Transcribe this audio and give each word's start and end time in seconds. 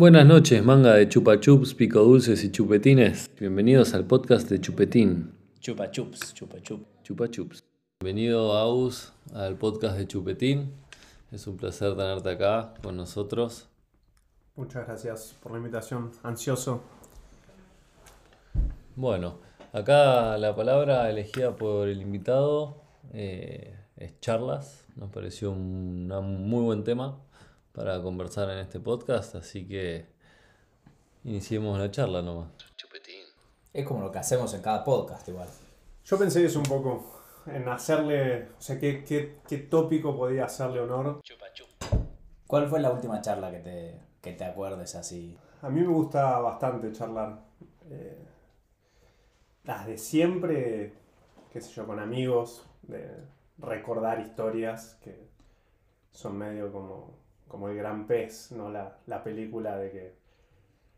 Buenas 0.00 0.24
noches, 0.24 0.64
manga 0.64 0.94
de 0.94 1.10
chupa 1.10 1.38
chups, 1.40 1.74
pico 1.74 2.00
dulces 2.00 2.42
y 2.42 2.50
chupetines. 2.50 3.30
Bienvenidos 3.38 3.92
al 3.92 4.06
podcast 4.06 4.48
de 4.48 4.58
Chupetín. 4.58 5.34
Chupa 5.60 5.90
chups, 5.90 6.32
chupa 6.32 6.58
chup. 6.62 6.86
Chupa 7.02 7.28
chups. 7.28 7.62
Bienvenido, 8.00 8.56
Aus, 8.56 9.12
al 9.34 9.58
podcast 9.58 9.98
de 9.98 10.06
Chupetín. 10.06 10.72
Es 11.30 11.46
un 11.46 11.58
placer 11.58 11.94
tenerte 11.98 12.30
acá 12.30 12.72
con 12.82 12.96
nosotros. 12.96 13.68
Muchas 14.56 14.86
gracias 14.86 15.36
por 15.42 15.52
la 15.52 15.58
invitación. 15.58 16.12
Ansioso. 16.22 16.82
Bueno, 18.96 19.34
acá 19.74 20.38
la 20.38 20.56
palabra 20.56 21.10
elegida 21.10 21.54
por 21.54 21.88
el 21.88 22.00
invitado 22.00 22.80
eh, 23.12 23.76
es 23.98 24.18
charlas. 24.20 24.82
Nos 24.96 25.10
pareció 25.10 25.50
un, 25.50 26.10
un 26.10 26.48
muy 26.48 26.62
buen 26.62 26.84
tema 26.84 27.18
para 27.72 28.02
conversar 28.02 28.50
en 28.50 28.58
este 28.58 28.80
podcast, 28.80 29.34
así 29.36 29.66
que 29.66 30.06
iniciemos 31.24 31.78
la 31.78 31.90
charla 31.90 32.22
nomás. 32.22 32.48
Chupetín. 32.76 33.24
Es 33.72 33.86
como 33.86 34.02
lo 34.02 34.10
que 34.10 34.18
hacemos 34.18 34.52
en 34.54 34.62
cada 34.62 34.84
podcast 34.84 35.28
igual. 35.28 35.48
Yo 36.04 36.18
pensé 36.18 36.44
eso 36.44 36.58
un 36.58 36.64
poco, 36.64 37.22
en 37.46 37.68
hacerle, 37.68 38.48
o 38.58 38.60
sea, 38.60 38.78
qué, 38.78 39.04
qué, 39.04 39.38
qué 39.48 39.58
tópico 39.58 40.16
podía 40.16 40.44
hacerle 40.44 40.80
honor. 40.80 41.20
Chupa 41.22 41.46
chup. 41.52 41.68
¿Cuál 42.46 42.68
fue 42.68 42.80
la 42.80 42.90
última 42.90 43.20
charla 43.20 43.50
que 43.50 43.60
te, 43.60 44.00
que 44.20 44.32
te 44.32 44.44
acuerdes 44.44 44.94
así? 44.96 45.38
A 45.62 45.68
mí 45.68 45.80
me 45.80 45.92
gusta 45.92 46.38
bastante 46.40 46.90
charlar. 46.92 47.40
Eh, 47.90 48.24
las 49.64 49.86
de 49.86 49.98
siempre, 49.98 50.94
qué 51.52 51.60
sé 51.60 51.72
yo, 51.72 51.86
con 51.86 52.00
amigos, 52.00 52.66
de 52.82 53.08
recordar 53.58 54.20
historias 54.20 54.98
que 55.02 55.28
son 56.12 56.38
medio 56.38 56.72
como, 56.72 57.14
como 57.50 57.68
el 57.70 57.76
gran 57.76 58.06
pez, 58.08 58.52
¿no? 58.52 58.70
La, 58.70 58.98
la 59.06 59.24
película 59.24 59.76
de 59.78 59.92
que 59.92 60.14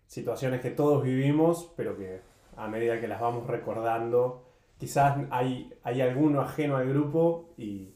situaciones 0.06 0.60
que 0.60 0.70
todos 0.70 1.02
vivimos, 1.04 1.72
pero 1.76 1.96
que 1.96 2.20
a 2.56 2.68
medida 2.68 3.00
que 3.00 3.08
las 3.08 3.20
vamos 3.20 3.46
recordando, 3.46 4.44
quizás 4.78 5.18
hay, 5.30 5.72
hay 5.84 6.00
alguno 6.02 6.40
ajeno 6.42 6.76
al 6.76 6.88
grupo 6.88 7.50
y 7.58 7.94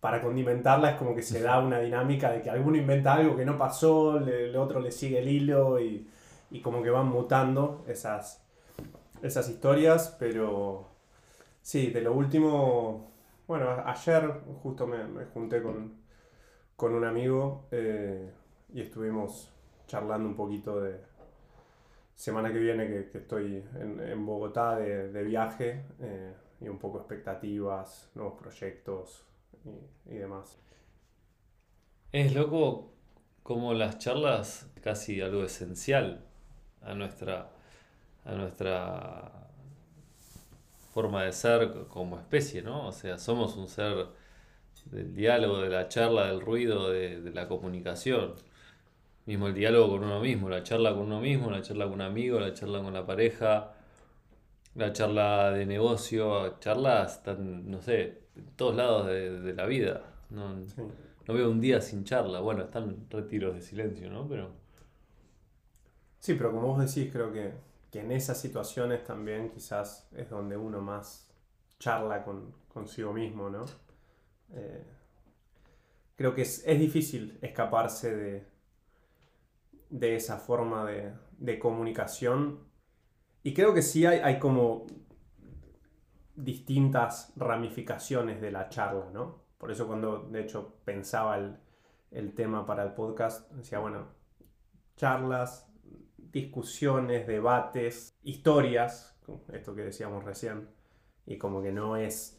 para 0.00 0.20
condimentarla 0.22 0.90
es 0.90 0.96
como 0.96 1.14
que 1.14 1.22
se 1.22 1.40
da 1.42 1.58
una 1.58 1.80
dinámica 1.80 2.30
de 2.30 2.42
que 2.42 2.50
alguno 2.50 2.76
inventa 2.76 3.14
algo 3.14 3.36
que 3.36 3.44
no 3.44 3.58
pasó, 3.58 4.18
le- 4.20 4.44
el 4.50 4.56
otro 4.56 4.80
le 4.80 4.92
sigue 4.92 5.18
el 5.18 5.28
hilo 5.28 5.80
y, 5.80 6.06
y 6.50 6.60
como 6.60 6.82
que 6.82 6.90
van 6.90 7.08
mutando 7.08 7.84
esas, 7.88 8.42
esas 9.22 9.48
historias, 9.50 10.16
pero 10.18 10.86
sí, 11.62 11.88
de 11.90 12.02
lo 12.02 12.14
último, 12.14 13.10
bueno, 13.48 13.70
ayer 13.86 14.32
justo 14.62 14.86
me, 14.86 15.04
me 15.06 15.26
junté 15.26 15.62
con, 15.62 15.94
con 16.76 16.94
un 16.94 17.04
amigo 17.04 17.66
eh, 17.70 18.30
y 18.72 18.80
estuvimos 18.82 19.50
charlando 19.86 20.28
un 20.28 20.36
poquito 20.36 20.80
de 20.80 21.00
semana 22.14 22.52
que 22.52 22.58
viene 22.58 22.86
que, 22.86 23.18
estoy 23.18 23.64
en, 23.80 24.00
en 24.00 24.26
Bogotá 24.26 24.76
de, 24.76 25.10
de 25.12 25.22
viaje 25.24 25.84
eh, 26.00 26.34
y 26.60 26.68
un 26.68 26.78
poco 26.78 26.98
expectativas, 26.98 28.10
nuevos 28.14 28.38
proyectos 28.38 29.24
y, 29.64 30.14
y 30.14 30.16
demás. 30.16 30.58
Es 32.12 32.34
loco 32.34 32.92
como 33.42 33.74
las 33.74 33.98
charlas 33.98 34.68
casi 34.82 35.20
algo 35.20 35.44
esencial 35.44 36.24
a 36.82 36.94
nuestra, 36.94 37.50
a 38.24 38.32
nuestra 38.32 39.48
forma 40.92 41.24
de 41.24 41.32
ser 41.32 41.86
como 41.88 42.18
especie, 42.18 42.62
¿no? 42.62 42.88
O 42.88 42.92
sea, 42.92 43.18
somos 43.18 43.56
un 43.56 43.68
ser 43.68 44.08
del 44.90 45.14
diálogo, 45.14 45.60
de 45.60 45.70
la 45.70 45.88
charla, 45.88 46.26
del 46.28 46.40
ruido, 46.40 46.90
de, 46.90 47.20
de 47.20 47.30
la 47.32 47.48
comunicación. 47.48 48.34
Mismo 49.26 49.48
el 49.48 49.54
diálogo 49.54 49.90
con 49.90 50.04
uno 50.04 50.20
mismo, 50.20 50.48
la 50.50 50.62
charla 50.62 50.92
con 50.92 51.02
uno 51.02 51.20
mismo, 51.20 51.50
la 51.50 51.62
charla 51.62 51.84
con 51.86 51.94
un 51.94 52.02
amigo, 52.02 52.40
la 52.40 52.54
charla 52.54 52.82
con 52.82 52.94
la 52.94 53.06
pareja, 53.06 53.74
la 54.74 54.92
charla 54.92 55.50
de 55.52 55.66
negocio, 55.66 56.58
charlas 56.60 57.16
están, 57.18 57.70
no 57.70 57.80
sé, 57.82 58.22
en 58.36 58.46
todos 58.56 58.76
lados 58.76 59.06
de, 59.06 59.40
de 59.40 59.54
la 59.54 59.66
vida. 59.66 60.02
No, 60.30 60.56
Sí. 60.74 60.82
no 61.26 61.34
veo 61.34 61.50
un 61.50 61.60
día 61.60 61.80
sin 61.80 62.04
charla. 62.04 62.40
Bueno, 62.40 62.62
están 62.64 63.06
retiros 63.10 63.54
de 63.54 63.62
silencio, 63.62 64.10
¿no? 64.10 64.28
Pero 64.28 64.50
Sí, 66.18 66.34
pero 66.34 66.52
como 66.52 66.68
vos 66.68 66.78
decís, 66.94 67.10
creo 67.12 67.32
que, 67.32 67.52
que 67.90 68.00
en 68.00 68.12
esas 68.12 68.38
situaciones 68.40 69.04
también 69.04 69.50
quizás 69.50 70.08
es 70.12 70.28
donde 70.30 70.56
uno 70.56 70.80
más 70.80 71.28
charla 71.78 72.24
con, 72.24 72.52
consigo 72.72 73.12
mismo, 73.12 73.48
¿no? 73.50 73.64
Eh, 74.52 74.84
creo 76.16 76.34
que 76.34 76.42
es, 76.42 76.62
es 76.66 76.78
difícil 76.78 77.38
escaparse 77.42 78.14
de, 78.16 78.46
de 79.90 80.16
esa 80.16 80.38
forma 80.38 80.84
de, 80.84 81.12
de 81.38 81.58
comunicación. 81.58 82.60
Y 83.42 83.54
creo 83.54 83.74
que 83.74 83.82
sí 83.82 84.06
hay, 84.06 84.18
hay 84.18 84.38
como 84.38 84.86
distintas 86.34 87.32
ramificaciones 87.36 88.40
de 88.40 88.50
la 88.50 88.68
charla, 88.68 89.10
¿no? 89.12 89.46
Por 89.58 89.70
eso 89.70 89.86
cuando 89.86 90.18
de 90.18 90.42
hecho 90.42 90.76
pensaba 90.84 91.38
el, 91.38 91.56
el 92.10 92.34
tema 92.34 92.66
para 92.66 92.82
el 92.82 92.92
podcast, 92.92 93.50
decía, 93.52 93.78
bueno, 93.78 94.08
charlas, 94.96 95.70
discusiones, 96.18 97.26
debates, 97.26 98.18
historias, 98.22 99.18
esto 99.52 99.74
que 99.74 99.82
decíamos 99.82 100.24
recién, 100.24 100.68
y 101.26 101.38
como 101.38 101.62
que 101.62 101.72
no 101.72 101.96
es 101.96 102.38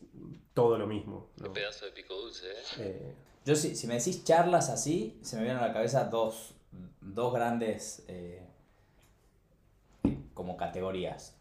todo 0.54 0.78
lo 0.78 0.88
mismo. 0.88 1.28
¿no? 1.38 1.54
pedazo 1.54 1.86
de 1.86 1.92
pico 1.92 2.16
dulce, 2.16 2.48
¿eh? 2.52 2.64
Eh, 2.80 3.16
Yo 3.46 3.56
si, 3.56 3.76
si 3.76 3.88
me 3.88 3.96
decís 3.96 4.24
charlas 4.24 4.70
así, 4.70 5.20
se 5.22 5.36
me 5.36 5.44
vienen 5.44 5.62
a 5.62 5.68
la 5.68 5.74
cabeza 5.74 6.06
dos, 6.06 6.56
dos 7.02 7.34
grandes 7.34 8.04
eh, 8.08 8.46
como 10.34 10.58
categorías. 10.58 11.36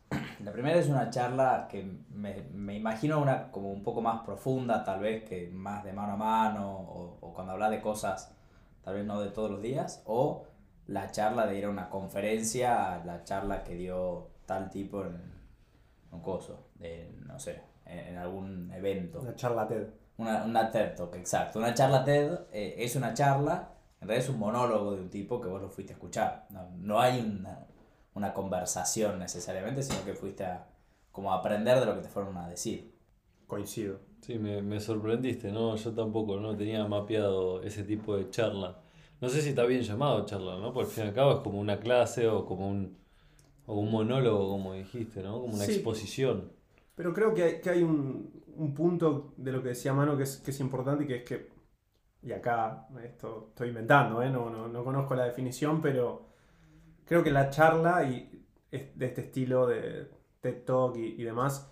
La 0.44 0.52
primera 0.52 0.78
es 0.78 0.88
una 0.88 1.10
charla 1.10 1.66
que 1.68 1.82
me, 2.10 2.42
me 2.52 2.74
imagino 2.74 3.20
una 3.20 3.50
como 3.50 3.72
un 3.72 3.82
poco 3.82 4.00
más 4.00 4.22
profunda, 4.24 4.84
tal 4.84 5.00
vez, 5.00 5.24
que 5.24 5.48
más 5.48 5.82
de 5.84 5.92
mano 5.92 6.12
a 6.12 6.16
mano, 6.16 6.78
o, 6.78 7.18
o 7.20 7.34
cuando 7.34 7.54
hablas 7.54 7.70
de 7.70 7.80
cosas, 7.80 8.32
tal 8.84 8.94
vez 8.94 9.04
no 9.04 9.20
de 9.20 9.30
todos 9.30 9.50
los 9.50 9.62
días, 9.62 10.02
o 10.06 10.46
la 10.86 11.10
charla 11.10 11.46
de 11.46 11.58
ir 11.58 11.64
a 11.64 11.70
una 11.70 11.90
conferencia, 11.90 13.02
la 13.04 13.24
charla 13.24 13.64
que 13.64 13.74
dio 13.74 14.28
tal 14.46 14.70
tipo 14.70 15.04
en 15.04 15.20
un 16.16 16.22
coso, 16.22 16.69
no 17.27 17.38
sé, 17.38 17.60
en, 17.84 17.99
en 17.99 18.16
algún 18.16 18.71
evento. 18.72 19.21
una 19.21 19.34
charla 19.34 19.66
TED. 19.66 19.87
Una, 20.19 20.44
una 20.44 20.71
TED 20.71 20.97
Talk, 20.97 21.15
exacto. 21.16 21.59
Una 21.59 21.75
charla 21.75 22.03
TED 22.03 22.32
eh, 22.53 22.75
es 22.78 22.97
una 22.97 23.12
charla, 23.12 23.72
en 24.00 24.09
realidad 24.09 24.28
es 24.28 24.34
un 24.34 24.38
monólogo 24.38 24.94
de 24.94 25.03
un 25.03 25.10
tipo 25.10 25.41
que 25.41 25.49
vos 25.49 25.60
lo 25.60 25.69
fuiste 25.69 25.93
a 25.93 25.97
escuchar. 25.97 26.47
No, 26.50 26.71
no 26.76 27.00
hay 27.00 27.21
una, 27.21 27.66
una 28.15 28.32
conversación 28.32 29.19
necesariamente, 29.19 29.82
sino 29.82 30.05
que 30.05 30.15
fuiste 30.15 30.44
a 30.44 30.66
como 31.12 31.32
a 31.32 31.37
aprender 31.37 31.81
de 31.81 31.87
lo 31.87 31.94
que 31.94 32.03
te 32.03 32.09
fueron 32.09 32.37
a 32.37 32.47
decir. 32.49 32.94
Coincido. 33.47 34.00
Sí, 34.21 34.38
me, 34.38 34.60
me 34.60 34.81
sorprendiste, 34.81 35.50
¿no? 35.50 35.76
Yo 35.76 35.94
tampoco 35.94 36.38
no 36.38 36.55
tenía 36.56 36.84
mapeado 36.87 37.62
ese 37.62 37.84
tipo 37.84 38.16
de 38.16 38.28
charla. 38.28 38.76
No 39.21 39.28
sé 39.31 39.41
si 39.41 39.50
está 39.50 39.65
bien 39.65 39.81
llamado 39.82 40.26
charla, 40.26 40.59
¿no? 40.59 40.75
Porque 40.75 40.91
al 40.91 40.94
fin 40.94 41.05
y 41.05 41.06
al 41.09 41.15
cabo 41.15 41.32
es 41.32 41.38
como 41.38 41.59
una 41.59 41.78
clase 41.81 42.28
o 42.28 42.44
como 42.44 42.69
un, 42.69 42.99
o 43.66 43.81
un 43.81 43.91
monólogo, 43.91 44.49
como 44.49 44.75
dijiste, 44.75 45.22
¿no? 45.22 45.41
Como 45.41 45.54
una 45.54 45.65
Sí. 45.65 45.75
exposición. 45.75 46.53
Pero 46.94 47.12
creo 47.12 47.34
que 47.34 47.43
hay, 47.43 47.60
que 47.60 47.71
hay 47.71 47.82
un, 47.82 48.43
un 48.56 48.75
punto 48.75 49.34
de 49.37 49.53
lo 49.53 49.62
que 49.62 49.71
decía 49.71 49.93
Mano 49.93 50.16
que 50.16 50.22
es, 50.22 50.38
que 50.38 50.50
es 50.50 50.60
importante 50.60 51.04
y 51.04 51.06
que 51.06 51.16
es 51.16 51.25
que, 51.25 51.50
y 52.22 52.32
acá 52.32 52.88
esto 53.05 53.49
estoy 53.50 53.69
inventando, 53.69 54.22
¿eh? 54.22 54.31
no, 54.31 54.49
no, 54.50 54.69
no 54.69 54.84
conozco 54.84 55.15
la 55.15 55.25
definición, 55.25 55.82
pero 55.82 56.26
creo 57.05 57.22
que 57.22 57.31
la 57.31 57.50
charla 57.50 58.05
y 58.05 58.43
de 58.71 59.06
este 59.06 59.21
estilo 59.22 59.66
de 59.66 60.10
TED 60.41 60.65
Talk 60.65 60.97
y, 60.97 61.21
y 61.21 61.25
demás 61.25 61.71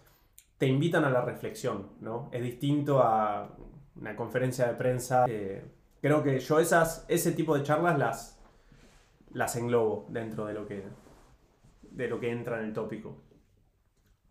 te 0.58 0.66
invitan 0.66 1.04
a 1.04 1.10
la 1.10 1.20
reflexión, 1.22 1.90
¿no? 2.00 2.28
Es 2.32 2.42
distinto 2.42 3.00
a 3.02 3.50
una 3.96 4.14
conferencia 4.16 4.66
de 4.66 4.74
prensa. 4.74 5.26
eh, 5.28 5.64
creo 6.00 6.22
que 6.22 6.38
yo 6.38 6.58
esas, 6.60 7.04
ese 7.08 7.32
tipo 7.32 7.56
de 7.56 7.62
charlas 7.62 7.98
las, 7.98 8.40
las 9.32 9.56
englobo 9.56 10.06
dentro 10.10 10.46
de 10.46 10.54
lo 10.54 10.66
que, 10.66 10.82
de 11.96 12.08
lo 12.08 12.20
que 12.20 12.30
entra 12.30 12.58
en 12.58 12.66
el 12.66 12.72
tópico 12.72 13.22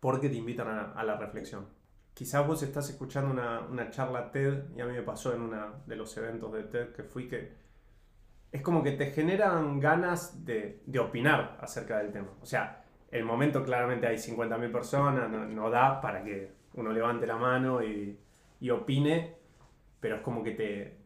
porque 0.04 0.28
te 0.28 0.36
invitan 0.36 0.68
a, 0.94 1.02
la 1.02 1.16
reflexión. 1.16 1.66
Quizás 2.12 2.46
vos 2.46 2.62
estás 2.62 2.90
escuchando 2.90 3.30
una, 3.30 3.60
una 3.60 3.88
charla 3.88 4.30
TED, 4.30 4.64
y 4.76 4.82
a 4.82 4.84
mí 4.84 4.92
me 4.92 5.00
pasó 5.00 5.32
en 5.34 5.40
uno 5.40 5.82
de 5.86 5.96
los 5.96 6.14
eventos 6.18 6.52
de 6.52 6.64
TED 6.64 6.92
que 6.92 7.04
fui, 7.04 7.26
que 7.26 7.54
es 8.52 8.60
como 8.60 8.82
que 8.82 8.92
te 8.92 9.12
generan 9.12 9.80
ganas 9.80 10.44
de, 10.44 10.82
de 10.84 10.98
opinar 10.98 11.56
acerca 11.58 11.96
del 12.00 12.12
tema. 12.12 12.28
O 12.42 12.44
sea, 12.44 12.84
el 13.10 13.24
momento 13.24 13.64
claramente 13.64 14.06
hay 14.06 14.16
50.000 14.16 14.70
personas, 14.70 15.30
no, 15.30 15.46
no 15.46 15.70
da 15.70 16.02
para 16.02 16.22
que 16.22 16.52
uno 16.74 16.92
levante 16.92 17.26
la 17.26 17.38
mano 17.38 17.82
y, 17.82 18.20
y 18.60 18.68
opine, 18.68 19.36
pero 20.00 20.16
es 20.16 20.20
como 20.20 20.42
que 20.42 20.50
te, 20.50 20.98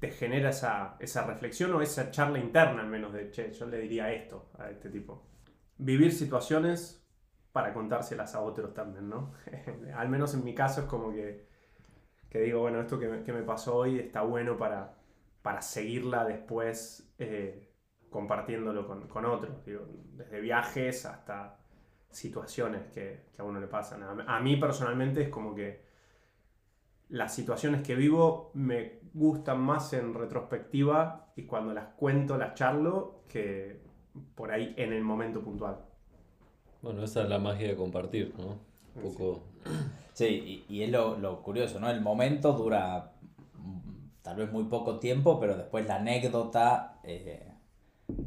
te 0.00 0.10
genera 0.10 0.50
esa, 0.50 0.96
esa 1.00 1.26
reflexión 1.26 1.72
o 1.72 1.80
esa 1.80 2.10
charla 2.10 2.38
interna 2.38 2.82
al 2.82 2.88
menos 2.88 3.14
de, 3.14 3.30
che, 3.30 3.50
yo 3.54 3.64
le 3.64 3.78
diría 3.78 4.12
esto 4.12 4.50
a 4.58 4.68
este 4.68 4.90
tipo. 4.90 5.24
Vivir 5.78 6.12
situaciones 6.12 7.04
para 7.52 7.72
contárselas 7.72 8.34
a 8.34 8.40
otros 8.40 8.74
también, 8.74 9.08
¿no? 9.08 9.32
Al 9.96 10.08
menos 10.08 10.34
en 10.34 10.44
mi 10.44 10.54
caso 10.54 10.82
es 10.82 10.86
como 10.86 11.10
que, 11.12 11.46
que 12.28 12.40
digo, 12.40 12.60
bueno, 12.60 12.80
esto 12.80 12.98
que 12.98 13.08
me, 13.08 13.22
que 13.22 13.32
me 13.32 13.42
pasó 13.42 13.76
hoy 13.76 13.98
está 13.98 14.22
bueno 14.22 14.56
para, 14.58 14.94
para 15.42 15.62
seguirla 15.62 16.24
después 16.24 17.14
eh, 17.18 17.70
compartiéndolo 18.10 18.86
con, 18.86 19.08
con 19.08 19.24
otros, 19.24 19.64
digo, 19.64 19.86
desde 20.14 20.40
viajes 20.40 21.06
hasta 21.06 21.58
situaciones 22.10 22.86
que, 22.92 23.26
que 23.34 23.42
a 23.42 23.44
uno 23.44 23.60
le 23.60 23.66
pasan. 23.66 24.02
A, 24.02 24.36
a 24.36 24.40
mí 24.40 24.56
personalmente 24.56 25.22
es 25.22 25.28
como 25.28 25.54
que 25.54 25.86
las 27.08 27.34
situaciones 27.34 27.82
que 27.82 27.94
vivo 27.94 28.50
me 28.54 29.00
gustan 29.14 29.60
más 29.60 29.92
en 29.92 30.14
retrospectiva 30.14 31.32
y 31.36 31.44
cuando 31.44 31.72
las 31.72 31.94
cuento, 31.94 32.36
las 32.36 32.54
charlo, 32.54 33.24
que 33.28 33.87
por 34.34 34.50
ahí 34.50 34.74
en 34.76 34.92
el 34.92 35.02
momento 35.02 35.40
puntual. 35.42 35.76
Bueno, 36.82 37.02
esa 37.02 37.22
es 37.22 37.28
la 37.28 37.38
magia 37.38 37.68
de 37.68 37.76
compartir, 37.76 38.34
¿no? 38.38 38.56
Un 38.96 39.02
poco... 39.12 39.42
Sí, 40.12 40.64
y, 40.68 40.74
y 40.74 40.82
es 40.82 40.90
lo, 40.90 41.16
lo 41.18 41.42
curioso, 41.42 41.78
¿no? 41.80 41.88
El 41.90 42.00
momento 42.00 42.52
dura 42.52 43.12
mm, 43.54 44.22
tal 44.22 44.36
vez 44.36 44.50
muy 44.52 44.64
poco 44.64 44.98
tiempo, 44.98 45.38
pero 45.38 45.56
después 45.56 45.86
la 45.86 45.96
anécdota 45.96 46.98
eh, 47.04 47.52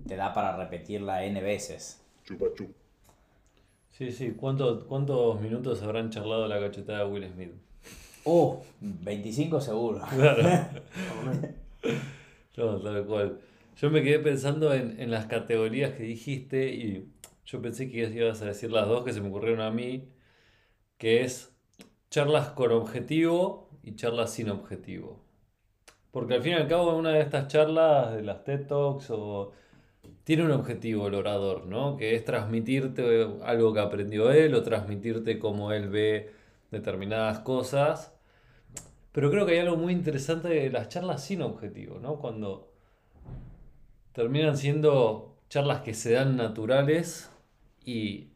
te 0.08 0.16
da 0.16 0.34
para 0.34 0.56
repetirla 0.56 1.24
N 1.26 1.42
veces. 1.42 2.02
Chupa 2.24 2.46
chup. 2.56 2.72
Sí, 3.90 4.12
sí. 4.12 4.32
¿Cuánto- 4.32 4.86
¿Cuántos 4.88 5.40
minutos 5.42 5.82
habrán 5.84 6.10
charlado 6.10 6.48
la 6.48 6.60
cachetada 6.60 7.00
de 7.00 7.12
Will 7.12 7.28
Smith? 7.30 7.52
Uh, 8.24 8.56
25 8.80 9.60
seguro. 9.60 10.02
Claro. 10.16 10.44
No, 12.58 12.78
tal 12.80 13.06
cual. 13.06 13.40
Yo 13.78 13.90
me 13.90 14.04
quedé 14.04 14.20
pensando 14.20 14.74
en, 14.74 15.00
en 15.00 15.12
las 15.12 15.26
categorías 15.26 15.94
que 15.94 16.04
dijiste 16.04 16.74
y 16.74 17.12
yo 17.46 17.62
pensé 17.62 17.90
que 17.90 17.98
ibas 18.08 18.42
a 18.42 18.46
decir 18.46 18.72
las 18.72 18.88
dos 18.88 19.04
que 19.04 19.14
se 19.14 19.22
me 19.22 19.30
ocurrieron 19.30 19.62
a 19.62 19.72
mí, 19.72 20.10
que 20.98 21.24
es 21.24 21.56
charlas 22.10 22.50
con 22.50 22.72
objetivo 22.72 23.70
y 23.84 23.96
charlas 23.96 24.34
sin 24.34 24.50
objetivo. 24.50 25.24
Porque 26.12 26.36
al 26.36 26.44
fin 26.44 26.54
y 26.54 26.56
al 26.56 26.68
cabo 26.68 26.96
una 26.98 27.12
de 27.12 27.22
estas 27.22 27.48
charlas 27.48 28.14
de 28.14 28.22
las 28.24 28.44
TED 28.44 28.68
Talks 28.68 29.10
o 29.12 29.54
tiene 30.24 30.44
un 30.44 30.52
objetivo 30.52 31.08
el 31.08 31.16
orador, 31.16 31.66
¿no? 31.66 31.98
Que 31.98 32.16
es 32.16 32.26
transmitirte 32.26 33.28
algo 33.44 33.74
que 33.74 33.80
aprendió 33.80 34.32
él 34.32 34.54
o 34.56 34.64
transmitirte 34.64 35.40
cómo 35.40 35.72
él 35.72 35.90
ve 35.90 36.32
determinadas 36.72 37.40
cosas. 37.40 38.14
Pero 39.12 39.32
creo 39.32 39.46
que 39.46 39.54
hay 39.54 39.60
algo 39.60 39.78
muy 39.78 39.94
interesante 39.94 40.50
de 40.50 40.70
las 40.70 40.90
charlas 40.90 41.24
sin 41.24 41.42
objetivo, 41.42 42.00
¿no? 42.00 42.20
Cuando 42.20 42.71
terminan 44.14 44.58
siendo 44.58 45.38
charlas 45.50 45.82
que 45.82 45.94
se 45.94 46.14
dan 46.14 46.38
naturales 46.38 47.32
y 47.86 48.30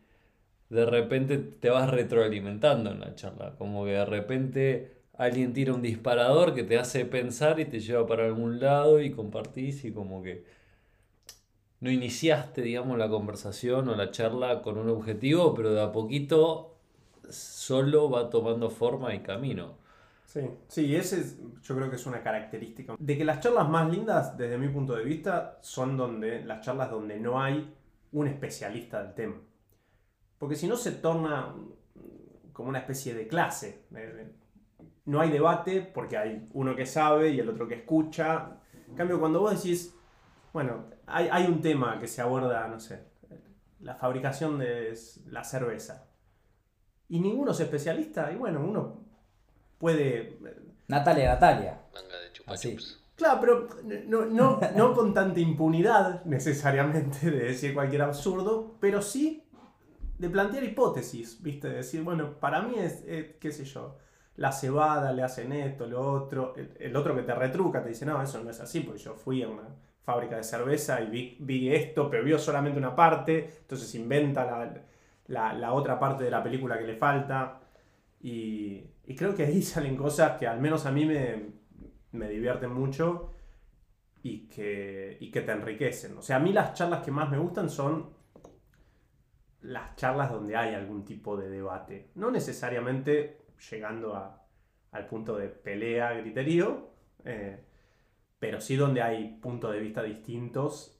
de 0.69 0.85
repente 0.85 1.37
te 1.37 1.69
vas 1.69 1.89
retroalimentando 1.89 2.91
en 2.91 2.99
la 2.99 3.15
charla. 3.15 3.55
Como 3.57 3.85
que 3.85 3.91
de 3.91 4.05
repente 4.05 4.95
alguien 5.13 5.53
tira 5.53 5.73
un 5.73 5.81
disparador 5.81 6.53
que 6.53 6.63
te 6.63 6.77
hace 6.77 7.05
pensar 7.05 7.59
y 7.59 7.65
te 7.65 7.79
lleva 7.79 8.05
para 8.07 8.25
algún 8.25 8.59
lado 8.59 9.01
y 9.01 9.11
compartís 9.11 9.85
y 9.85 9.91
como 9.91 10.23
que 10.23 10.45
no 11.79 11.91
iniciaste, 11.91 12.61
digamos, 12.61 12.97
la 12.97 13.09
conversación 13.09 13.89
o 13.89 13.95
la 13.95 14.11
charla 14.11 14.61
con 14.61 14.77
un 14.77 14.89
objetivo, 14.89 15.53
pero 15.53 15.73
de 15.73 15.81
a 15.81 15.91
poquito 15.91 16.77
solo 17.29 18.09
va 18.09 18.29
tomando 18.29 18.69
forma 18.69 19.13
y 19.13 19.19
camino. 19.19 19.77
Sí, 20.35 20.41
sí, 20.67 20.95
ese 20.97 21.21
es, 21.21 21.39
yo 21.61 21.75
creo 21.77 21.89
que 21.89 21.95
es 21.95 22.05
una 22.05 22.21
característica. 22.21 22.97
De 22.99 23.17
que 23.17 23.23
las 23.23 23.39
charlas 23.39 23.69
más 23.69 23.89
lindas, 23.89 24.37
desde 24.37 24.57
mi 24.57 24.67
punto 24.67 24.93
de 24.93 25.05
vista, 25.05 25.59
son 25.61 25.95
donde 25.95 26.43
las 26.43 26.59
charlas 26.59 26.91
donde 26.91 27.17
no 27.17 27.41
hay 27.41 27.73
un 28.11 28.27
especialista 28.27 29.01
del 29.01 29.13
tema. 29.13 29.35
Porque 30.37 30.57
si 30.57 30.67
no 30.67 30.75
se 30.75 30.91
torna 30.91 31.55
como 32.51 32.67
una 32.67 32.79
especie 32.79 33.13
de 33.13 33.29
clase. 33.29 33.85
No 35.05 35.21
hay 35.21 35.31
debate 35.31 35.81
porque 35.81 36.17
hay 36.17 36.49
uno 36.51 36.75
que 36.75 36.85
sabe 36.85 37.29
y 37.29 37.39
el 37.39 37.47
otro 37.47 37.65
que 37.65 37.75
escucha. 37.75 38.57
En 38.89 38.95
cambio, 38.95 39.21
cuando 39.21 39.39
vos 39.39 39.55
decís, 39.55 39.95
bueno, 40.51 40.87
hay, 41.05 41.29
hay 41.31 41.45
un 41.45 41.61
tema 41.61 41.97
que 41.97 42.09
se 42.09 42.21
aborda, 42.21 42.67
no 42.67 42.81
sé, 42.81 43.05
la 43.79 43.95
fabricación 43.95 44.59
de 44.59 44.97
la 45.27 45.45
cerveza. 45.45 46.09
Y 47.07 47.21
ninguno 47.21 47.51
es 47.51 47.59
especialista, 47.61 48.33
y 48.33 48.35
bueno, 48.35 48.59
uno 48.59 49.04
puede 49.77 50.37
Natalia, 50.87 51.33
Natalia. 51.33 51.81
Manga 51.93 52.19
de 52.19 52.31
chupa 52.33 52.53
Así. 52.53 52.71
chups. 52.71 53.01
Claro, 53.15 53.39
pero 53.41 53.67
no, 54.07 54.25
no, 54.25 54.59
no 54.75 54.93
con 54.93 55.13
tanta 55.13 55.39
impunidad 55.39 56.23
necesariamente 56.25 57.31
de 57.31 57.39
decir 57.45 57.73
cualquier 57.73 58.01
absurdo, 58.01 58.75
pero 58.79 59.01
sí 59.01 59.41
de 60.17 60.29
plantear 60.29 60.63
hipótesis, 60.63 61.41
¿viste? 61.41 61.69
De 61.69 61.75
decir, 61.77 62.01
bueno, 62.03 62.33
para 62.39 62.61
mí 62.61 62.75
es, 62.77 63.03
eh, 63.07 63.37
qué 63.39 63.51
sé 63.51 63.65
yo, 63.65 63.97
la 64.37 64.51
cebada, 64.51 65.11
le 65.13 65.23
hacen 65.23 65.51
esto, 65.53 65.87
lo 65.87 66.01
otro, 66.01 66.53
el, 66.57 66.71
el 66.79 66.95
otro 66.95 67.15
que 67.15 67.21
te 67.23 67.33
retruca 67.33 67.81
te 67.81 67.89
dice, 67.89 68.05
no, 68.05 68.21
eso 68.21 68.41
no 68.43 68.49
es 68.49 68.59
así, 68.59 68.81
porque 68.81 68.99
yo 69.01 69.13
fui 69.15 69.43
a 69.43 69.47
una 69.47 69.63
fábrica 70.03 70.35
de 70.37 70.43
cerveza 70.43 71.01
y 71.01 71.07
vi, 71.07 71.37
vi 71.39 71.73
esto, 71.73 72.09
pero 72.09 72.23
vio 72.23 72.37
solamente 72.37 72.77
una 72.77 72.95
parte, 72.95 73.49
entonces 73.61 73.93
inventa 73.95 74.45
la, 74.45 74.73
la- 75.27 75.53
la 75.53 75.73
otra 75.73 75.97
parte 75.99 76.23
de 76.25 76.31
la 76.31 76.43
película 76.43 76.77
que 76.77 76.85
le 76.85 76.95
falta. 76.95 77.61
Y, 78.27 79.13
creo 79.15 79.35
que 79.35 79.43
ahí 79.43 79.61
salen 79.73 79.95
cosas 79.95 80.39
que 80.39 80.47
al 80.47 80.59
menos 80.59 80.87
a 80.87 80.91
mí 80.91 81.05
me, 81.05 81.51
me 82.11 82.27
divierten 82.27 82.73
mucho 82.73 83.33
y 84.23 84.47
que, 84.47 85.17
y 85.19 85.29
que 85.29 85.41
te 85.41 85.51
enriquecen. 85.51 86.17
O 86.17 86.23
sea, 86.23 86.37
a 86.37 86.39
mí 86.39 86.51
las 86.51 86.73
charlas 86.73 87.03
que 87.03 87.11
más 87.11 87.29
me 87.29 87.37
gustan 87.37 87.69
son 87.69 88.15
las 89.61 89.95
charlas 89.95 90.31
donde 90.31 90.55
hay 90.55 90.73
algún 90.73 91.05
tipo 91.05 91.37
de 91.37 91.49
debate. 91.49 92.09
No 92.15 92.31
necesariamente 92.31 93.45
llegando 93.69 94.15
al 94.91 95.05
punto 95.05 95.37
de 95.37 95.49
pelea, 95.49 96.13
griterío, 96.13 96.89
eh, 97.25 97.63
pero 98.39 98.59
sí 98.59 98.75
donde 98.75 99.03
hay 99.03 99.37
puntos 99.39 99.71
de 99.71 99.79
vista 99.79 100.01
distintos 100.01 100.99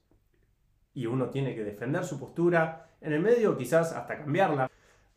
y 0.94 1.08
uno 1.08 1.32
tiene 1.32 1.56
que 1.56 1.64
defender 1.64 2.06
su 2.06 2.20
postura. 2.20 2.92
En 3.02 3.14
el 3.14 3.20
medio 3.20 3.58
quizás 3.58 3.94
hasta 3.94 4.20
cambiarla. 4.20 4.70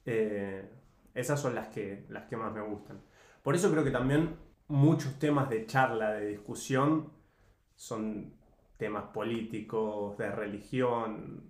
Eh, 0.06 0.77
esas 1.18 1.40
son 1.40 1.54
las 1.54 1.68
que, 1.68 2.04
las 2.08 2.24
que 2.24 2.36
más 2.36 2.52
me 2.52 2.60
gustan. 2.62 3.00
Por 3.42 3.54
eso 3.54 3.70
creo 3.70 3.84
que 3.84 3.90
también 3.90 4.36
muchos 4.68 5.18
temas 5.18 5.48
de 5.50 5.66
charla, 5.66 6.12
de 6.14 6.26
discusión, 6.28 7.10
son 7.74 8.32
temas 8.76 9.04
políticos, 9.12 10.16
de 10.18 10.30
religión, 10.30 11.42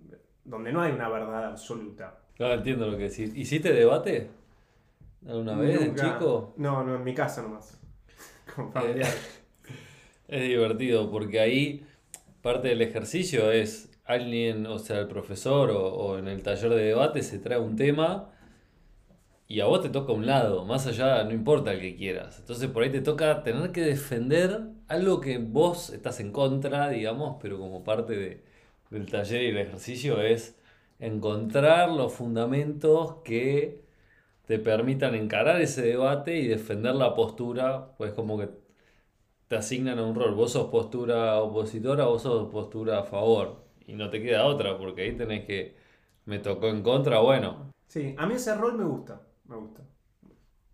donde 0.43 0.71
no 0.71 0.81
hay 0.81 0.91
una 0.91 1.09
verdad 1.09 1.45
absoluta. 1.45 2.19
Claro, 2.35 2.55
entiendo 2.55 2.87
lo 2.87 2.97
que 2.97 3.09
decís. 3.09 3.35
¿Hiciste 3.35 3.73
debate? 3.73 4.29
¿Alguna 5.27 5.55
vez 5.57 5.79
de 5.79 5.87
Nunca- 5.87 6.13
chico? 6.13 6.53
No, 6.57 6.83
no, 6.83 6.95
en 6.95 7.03
mi 7.03 7.13
casa 7.13 7.41
nomás. 7.41 7.79
Con 8.55 8.71
familiares. 8.71 9.35
Es 10.27 10.43
divertido 10.43 11.09
porque 11.09 11.39
ahí 11.39 11.83
parte 12.43 12.67
del 12.67 12.83
ejercicio 12.83 13.51
es 13.51 13.89
alguien, 14.05 14.67
o 14.67 14.77
sea, 14.77 14.99
el 14.99 15.07
profesor 15.07 15.71
o, 15.71 15.87
o 15.91 16.17
en 16.19 16.27
el 16.27 16.43
taller 16.43 16.69
de 16.69 16.83
debate 16.83 17.23
se 17.23 17.39
trae 17.39 17.57
un 17.59 17.75
tema 17.75 18.29
y 19.49 19.61
a 19.61 19.67
vos 19.67 19.81
te 19.83 19.89
toca 19.89 20.13
un 20.13 20.27
lado, 20.27 20.65
más 20.65 20.87
allá, 20.87 21.23
no 21.25 21.33
importa 21.33 21.73
el 21.73 21.81
que 21.81 21.97
quieras. 21.97 22.39
Entonces 22.39 22.69
por 22.71 22.83
ahí 22.83 22.91
te 22.91 23.01
toca 23.01 23.43
tener 23.43 23.73
que 23.73 23.81
defender 23.81 24.61
algo 24.87 25.21
que 25.21 25.39
vos 25.39 25.91
estás 25.91 26.21
en 26.21 26.31
contra, 26.33 26.89
digamos, 26.89 27.37
pero 27.41 27.59
como 27.59 27.83
parte 27.85 28.15
de- 28.17 28.45
del 28.91 29.07
taller 29.11 29.43
y 29.43 29.47
el 29.49 29.59
ejercicio 29.59 30.21
es 30.21 30.57
encontrar 30.99 31.89
los 31.91 32.13
fundamentos 32.13 33.17
que 33.25 33.83
te 34.47 34.59
permitan 34.59 35.15
encarar 35.15 35.61
ese 35.61 35.81
debate 35.83 36.37
y 36.37 36.47
defender 36.47 36.95
la 36.95 37.15
postura, 37.15 37.95
pues 37.97 38.13
como 38.13 38.37
que 38.39 38.49
te 39.47 39.55
asignan 39.57 39.99
a 39.99 40.05
un 40.05 40.15
rol. 40.15 40.35
Vos 40.35 40.53
sos 40.53 40.69
postura 40.71 41.41
opositora, 41.41 42.05
vos 42.05 42.21
sos 42.23 42.49
postura 42.51 42.99
a 42.99 43.03
favor. 43.03 43.65
Y 43.87 43.93
no 43.93 44.09
te 44.09 44.21
queda 44.21 44.45
otra, 44.45 44.77
porque 44.77 45.03
ahí 45.03 45.17
tenés 45.17 45.45
que. 45.45 45.75
Me 46.25 46.39
tocó 46.39 46.67
en 46.69 46.83
contra, 46.83 47.19
bueno. 47.19 47.71
Sí, 47.87 48.15
a 48.17 48.25
mí 48.25 48.35
ese 48.35 48.55
rol 48.55 48.77
me 48.77 48.85
gusta, 48.85 49.21
me 49.49 49.57
gusta. 49.57 49.83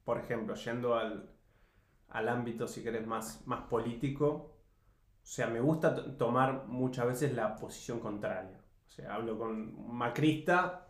Por 0.06 0.20
ejemplo, 0.20 0.56
yendo 0.56 0.96
al, 0.96 1.30
al 2.10 2.30
ámbito, 2.30 2.68
si 2.68 2.84
querés, 2.84 3.08
más, 3.08 3.46
más 3.48 3.64
político, 3.70 4.28
o 4.28 4.54
sea, 5.24 5.48
me 5.48 5.62
gusta 5.62 5.96
t- 5.96 6.04
tomar 6.14 6.66
muchas 6.68 7.08
veces 7.08 7.34
la 7.34 7.56
posición 7.58 8.00
contraria. 8.02 8.60
O 8.88 8.92
sea, 8.92 9.16
hablo 9.16 9.38
con 9.38 9.52
un 9.52 9.96
macrista 9.98 10.88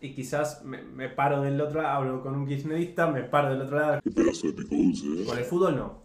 y 0.00 0.14
quizás 0.14 0.64
me, 0.64 0.82
me 0.82 1.08
paro 1.10 1.42
del 1.42 1.60
otro 1.60 1.82
lado, 1.82 1.96
hablo 1.98 2.22
con 2.22 2.36
un 2.36 2.46
kirchnerista, 2.46 3.08
me 3.08 3.24
paro 3.24 3.50
del 3.50 3.62
otro 3.62 3.78
lado. 3.80 4.00
Qué 4.02 4.10
pedazo 4.10 4.46
de 4.48 4.52
pico 4.54 4.74
dulce, 4.74 5.06
¿eh? 5.22 5.24
Con 5.26 5.38
el 5.38 5.44
fútbol 5.44 5.76
no. 5.76 6.02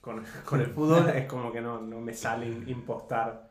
Con, 0.00 0.24
con 0.44 0.60
el 0.60 0.68
fútbol 0.68 1.08
es 1.14 1.26
como 1.26 1.52
que 1.52 1.60
no, 1.60 1.80
no 1.80 2.00
me 2.00 2.14
sale 2.14 2.48
impostar. 2.66 3.50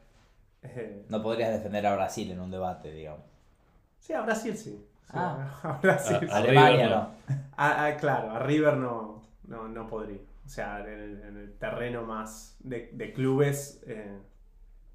eh, 0.63 1.05
No 1.09 1.21
podrías 1.23 1.51
defender 1.51 1.85
a 1.87 1.95
Brasil 1.95 2.29
en 2.31 2.39
un 2.39 2.51
debate, 2.51 2.91
digamos. 2.91 3.25
sí, 3.99 4.13
a 4.13 4.21
Brasil 4.21 4.55
sí. 4.57 4.85
Sí, 5.11 5.17
Ah. 5.17 5.59
a 5.63 5.71
Brasil 5.81 6.17
A- 6.17 6.19
sí. 6.19 6.27
a 6.29 6.37
Alemania 6.37 6.87
River 6.87 6.89
no. 6.89 6.95
no. 6.97 7.15
Ah, 7.57 7.85
ah, 7.87 7.97
claro, 7.97 8.31
a 8.31 8.39
River 8.39 8.77
no, 8.77 9.23
no, 9.47 9.67
no 9.67 9.87
podría. 9.87 10.19
O 10.45 10.49
sea, 10.49 10.79
en 10.81 10.87
el, 10.89 11.21
en 11.23 11.37
el 11.37 11.53
terreno 11.57 12.03
más 12.03 12.57
de, 12.59 12.89
de 12.93 13.13
clubes 13.13 13.81
eh, 13.87 14.17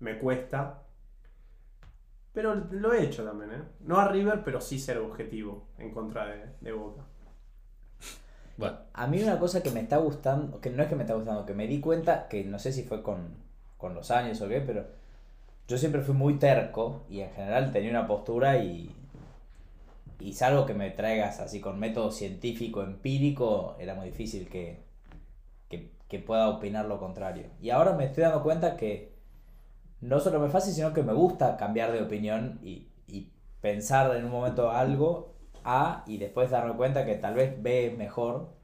me 0.00 0.18
cuesta. 0.18 0.82
Pero 2.32 2.54
lo 2.72 2.92
he 2.92 3.04
hecho 3.04 3.24
también, 3.24 3.52
¿eh? 3.52 3.62
No 3.80 3.98
a 4.00 4.08
River, 4.08 4.42
pero 4.44 4.60
sí 4.60 4.78
ser 4.80 4.98
objetivo 4.98 5.68
en 5.78 5.92
contra 5.92 6.26
de, 6.26 6.46
de 6.60 6.72
Boca. 6.72 7.02
Bueno, 8.56 8.76
A 8.94 9.06
mí 9.06 9.22
una 9.22 9.38
cosa 9.38 9.62
que 9.62 9.70
me 9.70 9.80
está 9.80 9.96
gustando, 9.96 10.60
que 10.60 10.70
no 10.70 10.82
es 10.82 10.88
que 10.88 10.96
me 10.96 11.02
está 11.02 11.14
gustando, 11.14 11.46
que 11.46 11.54
me 11.54 11.66
di 11.66 11.80
cuenta, 11.80 12.28
que 12.28 12.44
no 12.44 12.58
sé 12.58 12.72
si 12.72 12.82
fue 12.84 13.02
con, 13.02 13.28
con 13.78 13.94
los 13.94 14.10
años 14.10 14.40
o 14.42 14.48
qué, 14.48 14.60
pero 14.60 14.84
yo 15.68 15.78
siempre 15.78 16.02
fui 16.02 16.14
muy 16.14 16.38
terco 16.38 17.02
y 17.10 17.20
en 17.20 17.32
general 17.32 17.72
tenía 17.72 17.90
una 17.90 18.06
postura 18.08 18.58
y, 18.58 18.94
y 20.20 20.34
salvo 20.34 20.66
que 20.66 20.74
me 20.74 20.90
traigas 20.90 21.40
así 21.40 21.60
con 21.60 21.78
método 21.78 22.10
científico, 22.10 22.82
empírico, 22.82 23.76
era 23.78 23.94
muy 23.94 24.06
difícil 24.06 24.48
que, 24.48 24.84
que, 25.68 25.92
que 26.08 26.18
pueda 26.18 26.48
opinar 26.48 26.86
lo 26.86 26.98
contrario. 26.98 27.46
Y 27.60 27.70
ahora 27.70 27.92
me 27.92 28.04
estoy 28.04 28.24
dando 28.24 28.42
cuenta 28.42 28.76
que 28.76 29.14
no 30.00 30.20
solo 30.20 30.40
me 30.40 30.46
es 30.46 30.52
fácil, 30.52 30.74
sino 30.74 30.92
que 30.92 31.02
me 31.02 31.12
gusta 31.12 31.56
cambiar 31.56 31.92
de 31.92 32.02
opinión 32.02 32.58
y, 32.62 32.88
y 33.06 33.30
pensar 33.60 34.14
en 34.16 34.24
un 34.24 34.30
momento 34.30 34.70
algo 34.70 35.34
A 35.64 36.04
y 36.06 36.18
después 36.18 36.50
darme 36.50 36.74
cuenta 36.74 37.04
que 37.04 37.16
tal 37.16 37.34
vez 37.34 37.62
B 37.62 37.94
mejor 37.96 38.54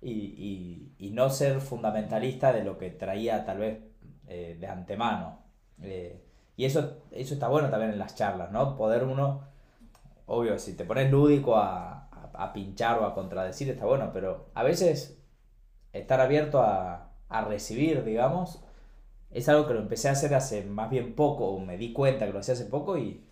y, 0.00 0.10
y, 0.10 0.92
y 0.98 1.10
no 1.10 1.30
ser 1.30 1.60
fundamentalista 1.60 2.52
de 2.52 2.64
lo 2.64 2.78
que 2.78 2.90
traía 2.90 3.44
tal 3.44 3.58
vez 3.58 3.78
eh, 4.28 4.56
de 4.58 4.66
antemano. 4.66 5.38
Eh, 5.82 6.22
y 6.56 6.64
eso, 6.64 6.98
eso 7.10 7.34
está 7.34 7.48
bueno 7.48 7.68
también 7.68 7.92
en 7.92 7.98
las 7.98 8.14
charlas, 8.14 8.50
¿no? 8.52 8.76
Poder 8.76 9.04
uno, 9.04 9.42
obvio, 10.26 10.58
si 10.58 10.74
te 10.74 10.84
pones 10.84 11.10
lúdico 11.10 11.56
a, 11.56 12.08
a, 12.10 12.30
a 12.34 12.52
pinchar 12.52 12.98
o 12.98 13.06
a 13.06 13.14
contradecir 13.14 13.68
está 13.70 13.86
bueno, 13.86 14.10
pero 14.12 14.46
a 14.54 14.62
veces 14.62 15.18
estar 15.92 16.20
abierto 16.20 16.60
a, 16.62 17.10
a 17.28 17.44
recibir, 17.44 18.04
digamos, 18.04 18.60
es 19.30 19.48
algo 19.48 19.66
que 19.66 19.74
lo 19.74 19.80
empecé 19.80 20.08
a 20.08 20.12
hacer 20.12 20.34
hace 20.34 20.64
más 20.64 20.90
bien 20.90 21.14
poco, 21.14 21.46
o 21.46 21.58
me 21.60 21.76
di 21.76 21.92
cuenta 21.92 22.26
que 22.26 22.32
lo 22.32 22.38
hacía 22.38 22.54
hace 22.54 22.66
poco 22.66 22.96
y, 22.98 23.24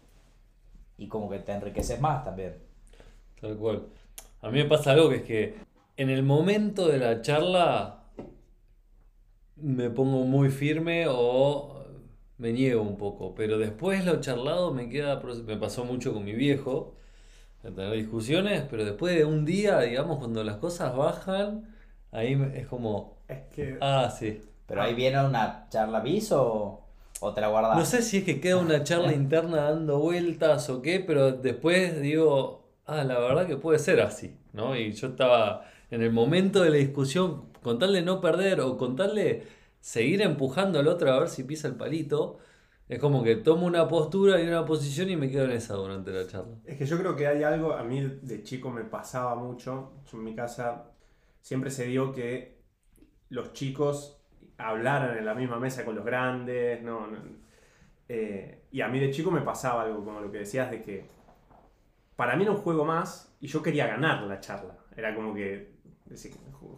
y 0.98 1.08
como 1.08 1.30
que 1.30 1.38
te 1.38 1.52
enriqueces 1.52 2.00
más 2.00 2.24
también. 2.24 2.56
Tal 3.40 3.56
cual. 3.56 3.86
A 4.40 4.50
mí 4.50 4.58
me 4.62 4.68
pasa 4.68 4.92
algo 4.92 5.08
que 5.08 5.16
es 5.16 5.22
que 5.22 5.54
en 5.96 6.10
el 6.10 6.22
momento 6.22 6.88
de 6.88 6.98
la 6.98 7.22
charla 7.22 8.04
me 9.56 9.90
pongo 9.90 10.24
muy 10.24 10.50
firme 10.50 11.06
o 11.08 11.81
me 12.42 12.52
niego 12.52 12.82
un 12.82 12.96
poco, 12.98 13.36
pero 13.36 13.56
después 13.56 14.04
lo 14.04 14.20
charlado 14.20 14.74
me 14.74 14.88
queda, 14.88 15.22
me 15.46 15.56
pasó 15.56 15.84
mucho 15.84 16.12
con 16.12 16.24
mi 16.24 16.32
viejo, 16.32 16.96
de 17.62 17.70
tener 17.70 17.92
discusiones, 17.92 18.64
pero 18.68 18.84
después 18.84 19.14
de 19.14 19.24
un 19.24 19.44
día, 19.44 19.78
digamos, 19.78 20.18
cuando 20.18 20.42
las 20.42 20.56
cosas 20.56 20.96
bajan, 20.96 21.72
ahí 22.10 22.36
es 22.54 22.66
como, 22.66 23.18
Es 23.28 23.42
que 23.54 23.78
ah, 23.80 24.10
sí. 24.10 24.40
Pero 24.66 24.82
ahí 24.82 24.92
viene 24.92 25.24
una 25.24 25.68
charla 25.68 26.00
bis 26.00 26.32
o, 26.32 26.82
o 27.20 27.32
te 27.32 27.40
la 27.40 27.46
guardas. 27.46 27.78
No 27.78 27.84
sé 27.84 28.02
si 28.02 28.18
es 28.18 28.24
que 28.24 28.40
queda 28.40 28.56
una 28.56 28.82
charla 28.82 29.12
interna 29.22 29.58
dando 29.70 30.00
vueltas 30.00 30.68
o 30.68 30.82
qué, 30.82 30.98
pero 30.98 31.30
después 31.30 32.00
digo, 32.00 32.64
ah, 32.86 33.04
la 33.04 33.20
verdad 33.20 33.46
que 33.46 33.56
puede 33.56 33.78
ser 33.78 34.00
así, 34.00 34.36
¿no? 34.52 34.74
Y 34.74 34.92
yo 34.94 35.06
estaba 35.06 35.64
en 35.92 36.02
el 36.02 36.10
momento 36.10 36.62
de 36.62 36.70
la 36.70 36.76
discusión, 36.78 37.52
con 37.62 37.78
tal 37.78 37.92
de 37.92 38.02
no 38.02 38.20
perder 38.20 38.60
o 38.62 38.76
con 38.76 38.96
tal 38.96 39.14
de 39.14 39.46
seguir 39.82 40.22
empujando 40.22 40.78
al 40.78 40.86
otro 40.86 41.12
a 41.12 41.18
ver 41.18 41.28
si 41.28 41.42
pisa 41.42 41.66
el 41.66 41.74
palito, 41.74 42.38
es 42.88 43.00
como 43.00 43.22
que 43.24 43.36
tomo 43.36 43.66
una 43.66 43.88
postura 43.88 44.40
y 44.40 44.46
una 44.46 44.64
posición 44.64 45.10
y 45.10 45.16
me 45.16 45.28
quedo 45.28 45.44
en 45.44 45.50
esa 45.50 45.74
durante 45.74 46.12
la 46.12 46.26
charla. 46.26 46.56
Es 46.64 46.78
que 46.78 46.86
yo 46.86 46.96
creo 46.98 47.16
que 47.16 47.26
hay 47.26 47.42
algo, 47.42 47.72
a 47.72 47.82
mí 47.82 48.00
de 48.22 48.42
chico 48.44 48.70
me 48.70 48.84
pasaba 48.84 49.34
mucho, 49.34 49.92
yo 50.10 50.18
en 50.18 50.24
mi 50.24 50.34
casa 50.36 50.92
siempre 51.40 51.70
se 51.70 51.86
dio 51.86 52.12
que 52.12 52.62
los 53.28 53.52
chicos 53.54 54.22
hablaran 54.56 55.18
en 55.18 55.24
la 55.24 55.34
misma 55.34 55.58
mesa 55.58 55.84
con 55.84 55.96
los 55.96 56.04
grandes, 56.04 56.80
no, 56.82 57.08
eh, 58.08 58.66
y 58.70 58.82
a 58.82 58.88
mí 58.88 59.00
de 59.00 59.10
chico 59.10 59.32
me 59.32 59.40
pasaba 59.40 59.82
algo 59.82 60.04
como 60.04 60.20
lo 60.20 60.30
que 60.30 60.38
decías 60.38 60.70
de 60.70 60.80
que 60.80 61.08
para 62.14 62.36
mí 62.36 62.44
era 62.44 62.52
un 62.52 62.58
juego 62.58 62.84
más 62.84 63.34
y 63.40 63.48
yo 63.48 63.62
quería 63.62 63.88
ganar 63.88 64.22
la 64.22 64.38
charla, 64.38 64.76
era 64.96 65.12
como 65.12 65.34
que 65.34 65.72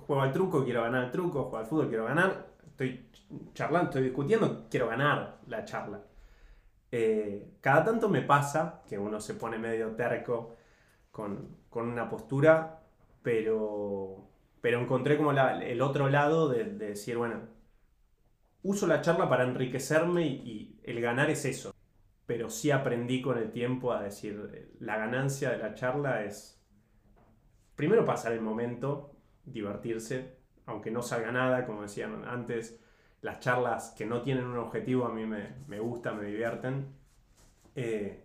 juego 0.06 0.22
al 0.22 0.32
truco, 0.32 0.64
quiero 0.64 0.82
ganar 0.82 1.04
el 1.04 1.10
truco, 1.10 1.42
juego 1.42 1.58
al 1.58 1.66
fútbol, 1.66 1.88
quiero 1.88 2.06
ganar, 2.06 2.53
estoy 2.74 3.08
charlando, 3.54 3.90
estoy 3.90 4.02
discutiendo, 4.02 4.66
quiero 4.68 4.88
ganar 4.88 5.38
la 5.46 5.64
charla. 5.64 6.02
Eh, 6.90 7.54
cada 7.60 7.84
tanto 7.84 8.08
me 8.08 8.22
pasa 8.22 8.82
que 8.88 8.98
uno 8.98 9.20
se 9.20 9.34
pone 9.34 9.58
medio 9.58 9.92
terco 9.96 10.56
con, 11.12 11.56
con 11.70 11.88
una 11.88 12.08
postura, 12.08 12.82
pero, 13.22 14.28
pero 14.60 14.80
encontré 14.80 15.16
como 15.16 15.32
el 15.32 15.80
otro 15.82 16.08
lado 16.08 16.48
de, 16.48 16.64
de 16.64 16.88
decir, 16.88 17.16
bueno, 17.16 17.42
uso 18.62 18.86
la 18.86 19.00
charla 19.02 19.28
para 19.28 19.44
enriquecerme 19.44 20.26
y, 20.26 20.32
y 20.44 20.80
el 20.84 21.00
ganar 21.00 21.30
es 21.30 21.44
eso. 21.44 21.74
Pero 22.26 22.50
sí 22.50 22.70
aprendí 22.70 23.22
con 23.22 23.38
el 23.38 23.52
tiempo 23.52 23.92
a 23.92 24.02
decir, 24.02 24.70
la 24.80 24.96
ganancia 24.96 25.50
de 25.50 25.58
la 25.58 25.74
charla 25.74 26.24
es, 26.24 26.60
primero 27.76 28.04
pasar 28.04 28.32
el 28.32 28.40
momento, 28.40 29.14
divertirse, 29.44 30.38
aunque 30.66 30.90
no 30.90 31.02
salga 31.02 31.32
nada, 31.32 31.66
como 31.66 31.82
decían 31.82 32.24
antes, 32.26 32.80
las 33.22 33.40
charlas 33.40 33.94
que 33.96 34.06
no 34.06 34.22
tienen 34.22 34.46
un 34.46 34.58
objetivo 34.58 35.06
a 35.06 35.12
mí 35.14 35.26
me, 35.26 35.54
me 35.68 35.80
gustan, 35.80 36.18
me 36.18 36.26
divierten. 36.26 36.86
Eh, 37.76 38.24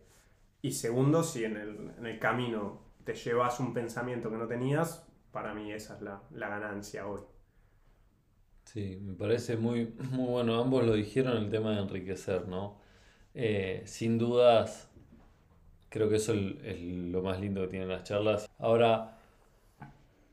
y 0.62 0.72
segundo, 0.74 1.24
si 1.24 1.46
en 1.46 1.58
el, 1.58 1.91
en 1.98 2.05
el 2.05 2.19
camino 2.19 2.81
te 3.05 3.15
llevas 3.15 3.60
un 3.60 3.74
pensamiento 3.74 4.29
que 4.31 4.38
no 4.38 4.48
tenías, 4.48 5.08
para 5.31 5.53
mí 5.53 5.72
esa 5.74 5.96
es 5.96 6.01
la, 6.01 6.22
la 6.31 6.50
ganancia 6.50 7.08
hoy. 7.08 7.22
Sí, 8.65 8.98
me 9.01 9.13
parece 9.15 9.58
muy, 9.58 9.88
muy 10.12 10.27
bueno. 10.29 10.60
Ambos 10.62 10.86
lo 10.86 10.93
dijeron 10.93 11.38
el 11.38 11.50
tema 11.50 11.72
de 11.72 11.81
enriquecer, 11.81 12.48
¿no? 12.48 12.77
Eh, 13.34 13.84
sin 13.86 14.17
dudas, 14.17 14.91
creo 15.89 16.10
que 16.10 16.17
eso 16.17 16.34
es, 16.34 16.55
es 16.63 16.81
lo 16.81 17.22
más 17.22 17.39
lindo 17.39 17.62
que 17.62 17.67
tienen 17.69 17.89
las 17.89 18.03
charlas. 18.03 18.50
Ahora, 18.60 19.18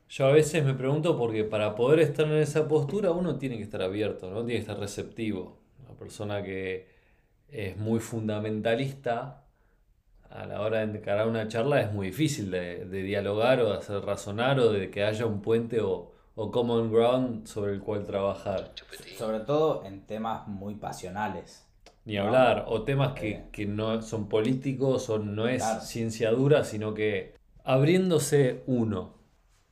yo 0.09 0.25
a 0.27 0.31
veces 0.31 0.63
me 0.63 0.73
pregunto 0.73 1.17
porque 1.17 1.43
para 1.43 1.75
poder 1.75 1.99
estar 1.99 2.25
en 2.27 2.37
esa 2.37 2.67
postura 2.67 3.11
uno 3.11 3.37
tiene 3.37 3.57
que 3.57 3.63
estar 3.63 3.81
abierto, 3.81 4.29
¿no? 4.29 4.37
Tiene 4.45 4.53
que 4.53 4.59
estar 4.59 4.79
receptivo. 4.79 5.57
Una 5.85 5.97
persona 5.97 6.43
que 6.43 6.87
es 7.49 7.77
muy 7.77 7.99
fundamentalista 7.99 9.43
a 10.29 10.45
la 10.45 10.61
hora 10.61 10.85
de 10.85 10.97
encarar 10.97 11.27
una 11.27 11.47
charla 11.47 11.81
es 11.81 11.91
muy 11.93 12.07
difícil 12.07 12.51
de, 12.51 12.85
de 12.85 13.03
dialogar 13.03 13.61
o 13.61 13.69
de 13.71 13.77
hacer 13.77 14.01
razonar 14.01 14.59
o 14.59 14.71
de 14.71 14.89
que 14.91 15.03
haya 15.03 15.25
un 15.25 15.41
puente 15.41 15.79
o, 15.81 16.11
o 16.35 16.51
common 16.51 16.91
ground 16.91 17.47
sobre 17.47 17.73
el 17.73 17.79
cual 17.79 18.05
trabajar. 18.05 18.73
Sobre 19.17 19.39
todo 19.41 19.83
en 19.85 20.05
temas 20.05 20.47
muy 20.47 20.75
pasionales. 20.75 21.65
Ni 22.05 22.15
No. 22.15 22.23
hablar, 22.23 22.65
o 22.67 22.83
temas 22.83 23.13
que, 23.13 23.29
Eh. 23.31 23.43
que 23.51 23.65
no 23.65 24.01
son 24.01 24.29
políticos 24.29 25.09
o 25.09 25.19
no 25.19 25.47
es 25.47 25.61
Claro. 25.63 25.81
ciencia 25.81 26.31
dura, 26.31 26.63
sino 26.63 26.93
que 26.93 27.33
abriéndose 27.65 28.63
uno, 28.67 29.16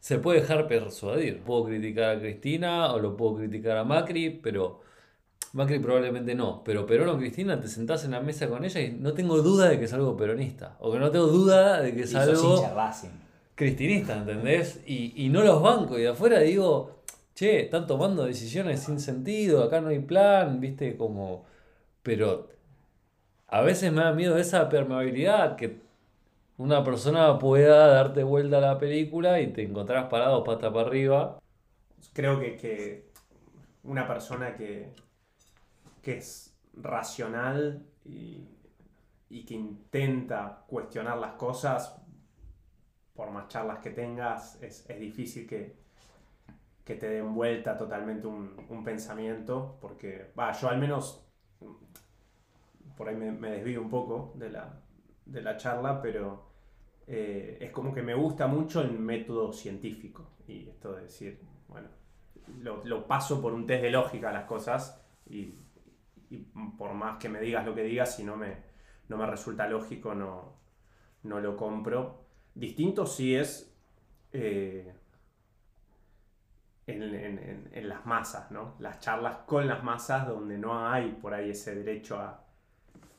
se 0.05 0.19
puede 0.19 0.41
dejar 0.41 0.67
persuadir. 0.67 1.41
Puedo 1.41 1.65
criticar 1.65 2.17
a 2.17 2.19
Cristina 2.19 2.93
o 2.93 2.99
lo 2.99 3.17
puedo 3.17 3.37
criticar 3.37 3.75
a 3.75 3.83
Macri, 3.83 4.29
pero 4.29 4.81
Macri 5.53 5.79
probablemente 5.79 6.35
no. 6.35 6.63
Pero 6.63 6.85
Perón 6.85 7.09
o 7.09 7.17
Cristina 7.17 7.59
te 7.59 7.67
sentás 7.67 8.05
en 8.05 8.11
la 8.11 8.19
mesa 8.19 8.47
con 8.47 8.63
ella 8.63 8.81
y 8.81 8.91
no 8.91 9.13
tengo 9.13 9.41
duda 9.41 9.67
de 9.67 9.79
que 9.79 9.85
es 9.85 9.93
algo 9.93 10.15
peronista. 10.15 10.77
O 10.79 10.91
que 10.91 10.99
no 10.99 11.09
tengo 11.09 11.25
duda 11.25 11.81
de 11.81 11.95
que 11.95 12.03
es 12.03 12.13
algo 12.13 12.63
cristinista, 13.55 14.17
¿entendés? 14.17 14.79
Y, 14.85 15.25
y 15.25 15.29
no 15.29 15.41
los 15.41 15.59
bancos. 15.59 15.97
Y 15.97 16.03
de 16.03 16.09
afuera 16.09 16.39
digo, 16.39 16.97
che, 17.33 17.61
están 17.61 17.87
tomando 17.87 18.25
decisiones 18.25 18.81
sin 18.81 18.99
sentido, 18.99 19.63
acá 19.63 19.81
no 19.81 19.87
hay 19.87 19.97
plan, 19.97 20.59
viste, 20.59 20.97
como... 20.97 21.45
Pero 22.03 22.49
a 23.47 23.61
veces 23.61 23.91
me 23.91 24.03
da 24.03 24.13
miedo 24.13 24.37
esa 24.37 24.69
permeabilidad 24.69 25.55
que 25.55 25.84
una 26.57 26.83
persona 26.83 27.39
pueda 27.39 27.87
darte 27.87 28.23
vuelta 28.23 28.57
a 28.57 28.61
la 28.61 28.77
película 28.77 29.39
y 29.41 29.53
te 29.53 29.63
encontrás 29.63 30.07
parado 30.09 30.43
pata 30.43 30.71
para 30.73 30.87
arriba. 30.87 31.39
Creo 32.13 32.39
que, 32.39 32.55
que 32.57 33.11
una 33.83 34.07
persona 34.07 34.55
que, 34.55 34.93
que 36.01 36.17
es 36.17 36.57
racional 36.73 37.85
y, 38.03 38.47
y 39.29 39.45
que 39.45 39.55
intenta 39.55 40.65
cuestionar 40.67 41.17
las 41.17 41.33
cosas, 41.33 41.95
por 43.15 43.31
más 43.31 43.47
charlas 43.47 43.79
que 43.79 43.89
tengas, 43.91 44.61
es, 44.61 44.87
es 44.89 44.99
difícil 44.99 45.47
que, 45.47 45.75
que 46.85 46.95
te 46.95 47.09
den 47.09 47.33
vuelta 47.33 47.77
totalmente 47.77 48.27
un, 48.27 48.55
un 48.69 48.83
pensamiento, 48.83 49.77
porque, 49.81 50.31
va, 50.37 50.51
yo 50.53 50.69
al 50.69 50.77
menos, 50.79 51.25
por 52.97 53.09
ahí 53.09 53.15
me, 53.15 53.31
me 53.31 53.51
desvío 53.51 53.81
un 53.81 53.89
poco 53.89 54.33
de 54.35 54.49
la, 54.49 54.81
de 55.25 55.41
la 55.41 55.57
charla, 55.57 56.01
pero 56.01 56.45
eh, 57.07 57.57
es 57.61 57.71
como 57.71 57.93
que 57.93 58.01
me 58.03 58.13
gusta 58.15 58.47
mucho 58.47 58.81
el 58.81 58.91
método 58.91 59.53
científico, 59.53 60.29
y 60.47 60.69
esto 60.69 60.93
de 60.95 61.03
decir, 61.03 61.39
bueno, 61.67 61.89
lo, 62.61 62.83
lo 62.85 63.07
paso 63.07 63.41
por 63.41 63.53
un 63.53 63.65
test 63.67 63.83
de 63.83 63.91
lógica 63.91 64.29
a 64.29 64.33
las 64.33 64.45
cosas, 64.45 65.01
y, 65.27 65.55
y 66.29 66.37
por 66.77 66.93
más 66.93 67.17
que 67.19 67.29
me 67.29 67.39
digas 67.41 67.65
lo 67.65 67.75
que 67.75 67.83
digas, 67.83 68.15
si 68.15 68.23
no 68.23 68.35
me, 68.37 68.57
no 69.09 69.17
me 69.17 69.25
resulta 69.27 69.67
lógico, 69.67 70.15
no, 70.15 70.53
no 71.23 71.39
lo 71.39 71.57
compro. 71.57 72.25
Distinto 72.55 73.05
sí 73.07 73.35
es 73.35 73.73
eh, 74.33 74.93
en, 76.87 77.01
en- 77.03 77.39
en- 77.39 77.69
en 77.73 77.89
las 77.89 78.05
masas, 78.05 78.51
¿no? 78.51 78.75
Las 78.79 78.99
charlas 78.99 79.37
con 79.47 79.67
las 79.67 79.83
masas 79.83 80.27
donde 80.27 80.57
no 80.57 80.87
hay 80.87 81.11
por 81.13 81.33
ahí 81.33 81.51
ese 81.51 81.75
derecho 81.75 82.19
a, 82.19 82.43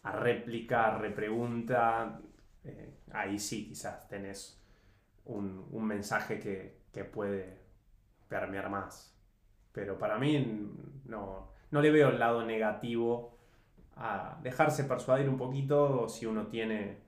a 0.09 0.13
réplica, 0.13 0.79
a 0.89 0.99
repregunta. 0.99 2.21
eh, 2.65 2.95
ahí 3.13 3.39
sí 3.39 3.67
quizás 3.69 4.09
tenés 4.09 4.61
un, 5.27 5.67
un 5.73 5.85
mensaje 5.87 6.39
que, 6.41 6.83
que 6.93 7.05
puede 7.05 7.61
permear 8.29 8.69
más. 8.71 9.15
Pero 9.73 9.99
para 9.99 10.19
mí 10.19 10.73
no, 11.07 11.51
no 11.71 11.81
le 11.83 11.91
veo 11.91 12.09
el 12.11 12.19
lado 12.19 12.45
negativo 12.45 13.39
a 13.97 14.39
dejarse 14.43 14.85
persuadir 14.85 15.29
un 15.29 15.39
poquito 15.39 16.09
si 16.09 16.27
uno 16.27 16.47
tiene 16.49 16.99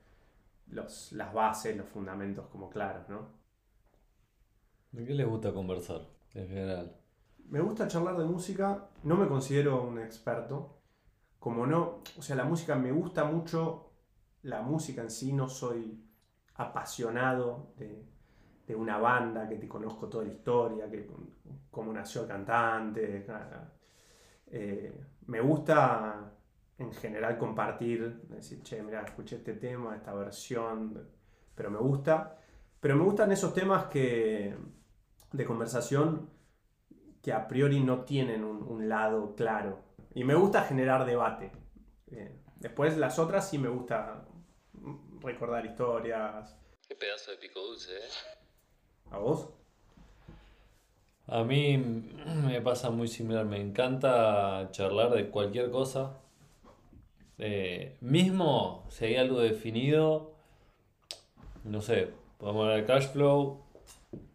los, 0.68 1.12
las 1.12 1.32
bases, 1.34 1.76
los 1.76 1.88
fundamentos 1.88 2.46
como 2.48 2.70
claros, 2.70 3.08
¿no? 3.08 3.38
¿De 4.92 5.06
qué 5.06 5.14
les 5.14 5.26
gusta 5.26 5.54
conversar 5.54 6.02
en 6.34 6.46
general? 6.48 6.94
Me 7.48 7.60
gusta 7.60 7.88
charlar 7.88 8.16
de 8.16 8.24
música, 8.24 8.90
no 9.02 9.16
me 9.16 9.26
considero 9.28 9.82
un 9.82 9.98
experto, 9.98 10.77
como 11.38 11.66
no, 11.66 12.02
o 12.16 12.22
sea, 12.22 12.36
la 12.36 12.44
música 12.44 12.74
me 12.74 12.92
gusta 12.92 13.24
mucho, 13.24 13.92
la 14.42 14.62
música 14.62 15.02
en 15.02 15.10
sí, 15.10 15.32
no 15.32 15.48
soy 15.48 16.04
apasionado 16.54 17.72
de, 17.76 18.04
de 18.66 18.74
una 18.74 18.98
banda 18.98 19.48
que 19.48 19.56
te 19.56 19.66
conozco 19.66 20.08
toda 20.08 20.24
la 20.24 20.32
historia, 20.32 20.90
que 20.90 21.08
cómo 21.70 21.92
nació 21.92 22.22
el 22.22 22.28
cantante. 22.28 23.26
Eh, 24.46 25.00
me 25.26 25.40
gusta 25.40 26.32
en 26.76 26.92
general 26.92 27.38
compartir, 27.38 28.22
decir, 28.28 28.62
che, 28.62 28.82
mira, 28.82 29.02
escuché 29.02 29.36
este 29.36 29.54
tema, 29.54 29.96
esta 29.96 30.12
versión, 30.14 31.08
pero 31.54 31.70
me 31.70 31.78
gusta. 31.78 32.38
Pero 32.80 32.96
me 32.96 33.04
gustan 33.04 33.32
esos 33.32 33.54
temas 33.54 33.86
que, 33.86 34.56
de 35.32 35.44
conversación 35.44 36.30
que 37.22 37.32
a 37.32 37.48
priori 37.48 37.80
no 37.80 38.04
tienen 38.04 38.44
un, 38.44 38.88
lado 38.88 39.34
claro. 39.34 39.80
Y 40.14 40.24
me 40.24 40.34
gusta 40.34 40.62
generar 40.62 41.04
debate. 41.04 41.52
Eh, 42.10 42.32
después 42.56 42.96
las 42.96 43.18
otras 43.18 43.48
sí 43.48 43.58
me 43.58 43.68
gusta 43.68 44.26
recordar 45.20 45.66
historias. 45.66 46.56
Qué 46.86 46.94
pedazo 46.94 47.30
de 47.30 47.36
pico 47.36 47.60
dulce, 47.60 47.96
¿eh? 47.96 48.10
¿A 49.10 49.18
vos? 49.18 49.48
A 51.26 51.44
mí 51.44 51.76
me 52.46 52.60
pasa 52.60 52.90
muy 52.90 53.08
similar, 53.08 53.44
me 53.44 53.60
encanta 53.60 54.68
charlar 54.70 55.10
de 55.10 55.28
cualquier 55.28 55.70
cosa. 55.70 56.18
Eh, 57.38 57.96
mismo 58.00 58.84
si 58.88 59.04
hay 59.04 59.16
algo 59.16 59.40
definido, 59.40 60.32
no 61.64 61.80
sé, 61.82 62.10
podemos 62.38 62.64
hablar 62.64 62.80
de 62.80 62.86
cash 62.86 63.12
flow, 63.12 63.62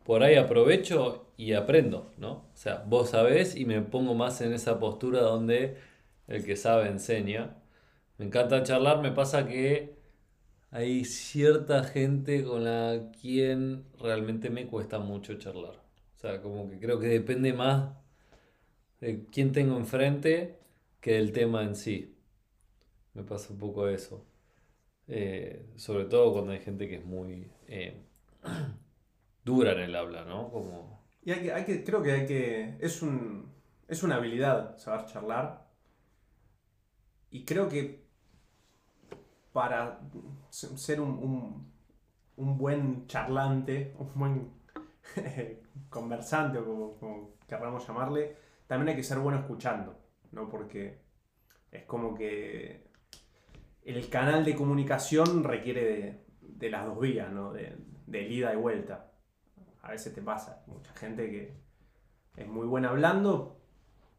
por 0.05 0.23
ahí 0.23 0.35
aprovecho 0.35 1.22
y 1.37 1.53
aprendo, 1.53 2.11
¿no? 2.17 2.31
O 2.31 2.51
sea, 2.55 2.83
vos 2.87 3.09
sabés 3.11 3.55
y 3.55 3.65
me 3.65 3.81
pongo 3.81 4.13
más 4.15 4.41
en 4.41 4.53
esa 4.53 4.79
postura 4.79 5.21
donde 5.21 5.77
el 6.27 6.43
que 6.45 6.55
sabe 6.55 6.89
enseña. 6.89 7.57
Me 8.17 8.25
encanta 8.25 8.63
charlar, 8.63 9.01
me 9.01 9.11
pasa 9.11 9.47
que 9.47 9.95
hay 10.71 11.05
cierta 11.05 11.83
gente 11.83 12.43
con 12.43 12.63
la 12.63 13.11
quien 13.21 13.85
realmente 13.99 14.49
me 14.49 14.67
cuesta 14.67 14.99
mucho 14.99 15.35
charlar. 15.35 15.75
O 16.17 16.19
sea, 16.19 16.41
como 16.41 16.69
que 16.69 16.79
creo 16.79 16.99
que 16.99 17.07
depende 17.07 17.53
más 17.53 17.95
de 19.01 19.25
quién 19.25 19.51
tengo 19.51 19.77
enfrente 19.77 20.59
que 21.01 21.13
del 21.13 21.31
tema 21.33 21.63
en 21.63 21.75
sí. 21.75 22.15
Me 23.13 23.23
pasa 23.23 23.53
un 23.53 23.59
poco 23.59 23.87
eso. 23.87 24.25
Eh, 25.07 25.65
sobre 25.75 26.05
todo 26.05 26.33
cuando 26.33 26.53
hay 26.53 26.59
gente 26.59 26.87
que 26.87 26.95
es 26.95 27.05
muy 27.05 27.51
eh, 27.67 28.01
dura 29.43 29.73
en 29.73 29.79
el 29.79 29.95
habla, 29.95 30.25
¿no? 30.25 30.49
Como... 30.51 31.02
Y 31.25 31.31
hay 31.31 31.41
que, 31.41 31.53
hay 31.53 31.65
que, 31.65 31.83
creo 31.83 32.01
que 32.01 32.11
hay 32.11 32.25
que. 32.25 32.77
Es, 32.79 33.01
un, 33.01 33.51
es 33.87 34.03
una 34.03 34.15
habilidad 34.15 34.77
saber 34.77 35.05
charlar. 35.05 35.67
Y 37.31 37.45
creo 37.45 37.69
que 37.69 38.03
para 39.53 40.01
ser 40.49 40.99
un, 40.99 41.71
buen 42.35 43.07
charlante, 43.07 43.95
un 43.97 44.11
buen 44.15 44.51
conversante 45.89 46.59
o 46.59 46.95
como, 46.99 47.35
querramos 47.47 47.87
llamarle, 47.87 48.35
también 48.67 48.89
hay 48.89 48.95
que 48.95 49.03
ser 49.03 49.19
bueno 49.19 49.39
escuchando, 49.39 49.97
¿no? 50.31 50.49
Porque 50.49 50.99
es 51.71 51.83
como 51.85 52.13
que 52.13 52.87
el 53.83 54.09
canal 54.09 54.43
de 54.43 54.55
comunicación 54.55 55.43
requiere 55.43 56.23
de, 56.39 56.69
las 56.69 56.85
dos 56.85 56.99
vías, 56.99 57.31
¿no? 57.31 57.53
De, 57.53 57.75
de 58.07 58.21
ida 58.29 58.53
y 58.53 58.57
vuelta. 58.57 59.12
A 59.83 59.91
veces 59.91 60.13
te 60.13 60.21
pasa, 60.21 60.63
mucha 60.65 60.93
gente 60.93 61.29
que 61.29 61.53
es 62.37 62.47
muy 62.47 62.65
buena 62.65 62.89
hablando, 62.89 63.57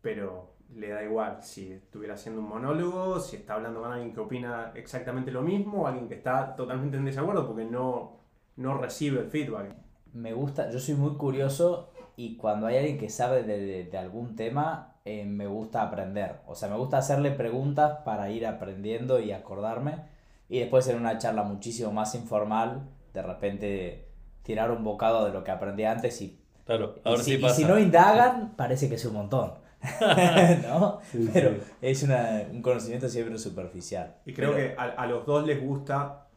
pero 0.03 0.55
le 0.75 0.91
da 0.91 1.03
igual 1.03 1.43
si 1.43 1.73
estuviera 1.73 2.15
haciendo 2.15 2.43
un 2.43 2.49
monólogo, 2.49 3.19
si 3.19 3.37
está 3.37 3.55
hablando 3.55 3.81
con 3.81 3.91
alguien 3.91 4.13
que 4.13 4.21
opina 4.21 4.73
exactamente 4.75 5.31
lo 5.31 5.41
mismo 5.41 5.83
o 5.83 5.87
alguien 5.87 6.07
que 6.07 6.15
está 6.17 6.55
totalmente 6.55 6.99
en 6.99 7.07
desacuerdo 7.07 7.47
porque 7.47 7.65
no, 7.65 8.19
no 8.57 8.77
recibe 8.77 9.21
el 9.21 9.31
feedback. 9.31 9.75
Me 10.13 10.35
gusta, 10.35 10.71
yo 10.71 10.79
soy 10.79 10.97
muy 10.97 11.17
curioso 11.17 11.91
y 12.15 12.37
cuando 12.37 12.67
hay 12.67 12.77
alguien 12.77 12.99
que 12.99 13.09
sabe 13.09 13.43
de, 13.43 13.85
de, 13.85 13.99
algún 13.99 14.37
tema, 14.37 14.99
eh, 15.07 15.25
me 15.25 15.47
gusta 15.47 15.83
aprender. 15.83 16.41
O 16.47 16.55
sea, 16.55 16.69
me 16.69 16.77
gusta 16.77 16.99
hacerle 16.99 17.31
preguntas 17.31 18.01
para 18.05 18.31
ir 18.31 18.47
aprendiendo 18.47 19.19
y 19.19 19.33
acordarme. 19.33 20.05
Y 20.49 20.61
después 20.61 20.87
en 20.89 20.99
una 20.99 21.19
charla 21.19 21.43
muchísimo 21.43 21.91
más 21.91 22.15
informal, 22.15 22.89
de 23.15 23.23
repente 23.23 24.14
tirar 24.45 24.71
un 24.71 24.85
bocado 24.85 25.25
de 25.25 25.33
lo 25.33 25.43
que 25.43 25.51
aprendí 25.51 25.83
antes 25.85 26.21
y... 26.23 26.41
Claro, 26.65 26.95
y 27.05 27.17
si, 27.19 27.35
y 27.35 27.51
si 27.51 27.65
no 27.65 27.79
indagan, 27.79 28.55
parece 28.57 28.89
que 28.89 28.95
es 28.95 29.05
un 29.05 29.15
montón. 29.15 29.65
¿no? 30.63 31.01
Pero 31.33 31.57
es 31.81 32.03
un 32.03 32.63
conocimiento 32.63 33.09
siempre 33.09 33.39
superficial. 33.39 34.17
Y 34.25 34.33
creo 34.33 34.55
que 34.55 34.75
a, 34.77 35.07
los 35.07 35.27
dos 35.27 35.47
les 35.47 35.63
gusta 35.63 36.29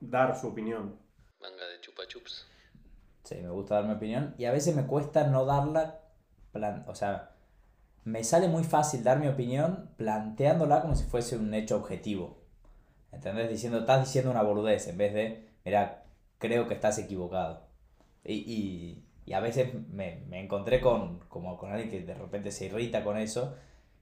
dar 0.00 0.38
su 0.38 0.48
opinión. 0.48 0.96
Manga 1.40 1.66
de 1.66 1.80
chupa 1.80 2.02
chups. 2.06 2.46
Sí, 3.24 3.36
me 3.36 3.50
gusta 3.50 3.76
dar 3.76 3.84
mi 3.84 3.92
opinión. 3.92 4.34
Y 4.38 4.44
a 4.46 4.52
veces 4.52 4.74
me 4.74 4.86
cuesta 4.86 5.26
no 5.26 5.44
darla. 5.44 6.00
Plan 6.52 6.84
o 6.86 6.94
sea, 6.94 7.32
me 8.04 8.24
sale 8.24 8.48
muy 8.48 8.64
fácil 8.64 9.02
dar 9.04 9.18
mi 9.18 9.28
opinión 9.28 9.90
planteándola 9.96 10.82
como 10.82 10.96
si 10.96 11.04
fuese 11.04 11.36
un 11.36 11.52
hecho 11.54 11.76
objetivo. 11.76 12.42
¿Entendés? 13.10 13.50
Diciendo, 13.50 13.80
estás 13.80 14.06
diciendo 14.06 14.30
una 14.30 14.42
boludez 14.42 14.88
en 14.88 14.96
vez 14.96 15.12
de, 15.12 15.48
mira, 15.64 16.01
creo 16.42 16.68
que 16.68 16.74
estás 16.74 16.98
equivocado. 16.98 17.68
y 18.24 19.04
y 19.24 19.34
a 19.34 19.40
veces 19.40 19.74
me, 19.90 20.24
me 20.28 20.40
encontré 20.40 20.80
con, 20.80 21.20
como 21.28 21.56
con 21.58 21.70
alguien 21.72 21.90
que 21.90 22.00
de 22.02 22.14
repente 22.14 22.50
se 22.50 22.66
irrita 22.66 23.04
con 23.04 23.16
eso. 23.18 23.54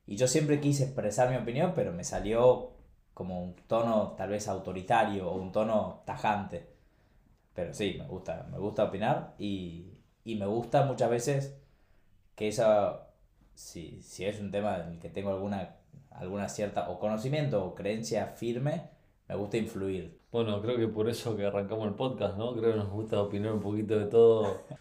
Y 0.07 0.17
yo 0.17 0.27
siempre 0.29 0.61
quise 0.61 0.85
expresar 0.85 1.31
mi 1.31 1.37
opinión, 1.37 1.73
pero 1.75 1.93
me 1.93 2.05
salió 2.05 2.73
como 3.15 3.43
un 3.43 3.55
tono 3.67 4.15
tal 4.17 4.31
vez 4.31 4.49
autoritario 4.49 5.31
o 5.31 5.37
un 5.37 5.53
tono 5.53 6.03
tajante. 6.07 6.71
Pero 7.55 7.75
sí, 7.75 7.97
me 7.99 8.07
gusta, 8.07 8.49
me 8.53 8.59
gusta 8.59 8.85
opinar 8.85 9.35
y, 9.39 9.99
y 10.25 10.37
me 10.37 10.47
gusta 10.47 10.85
muchas 10.87 11.11
veces 11.11 11.59
que 12.37 12.49
eso, 12.49 13.01
si, 13.55 14.03
si 14.03 14.27
es 14.27 14.41
un 14.41 14.53
tema 14.53 14.79
en 14.81 14.95
el 14.95 15.01
que 15.01 15.11
tengo 15.11 15.31
alguna, 15.33 15.79
alguna 16.11 16.49
cierta 16.49 16.91
o 16.91 17.01
conocimiento 17.01 17.65
o 17.65 17.75
creencia 17.77 18.29
firme, 18.29 18.91
me 19.29 19.37
gusta 19.37 19.59
influir. 19.59 20.20
Bueno, 20.33 20.61
creo 20.63 20.77
que 20.77 20.87
por 20.87 21.09
eso 21.09 21.37
que 21.37 21.47
arrancamos 21.47 21.89
el 21.89 21.95
podcast, 21.95 22.37
¿no? 22.37 22.55
Creo 22.55 22.73
que 22.73 22.79
nos 22.79 22.91
gusta 22.91 23.21
opinar 23.21 23.53
un 23.53 23.61
poquito 23.61 23.99
de 23.99 24.07
todo. 24.07 24.63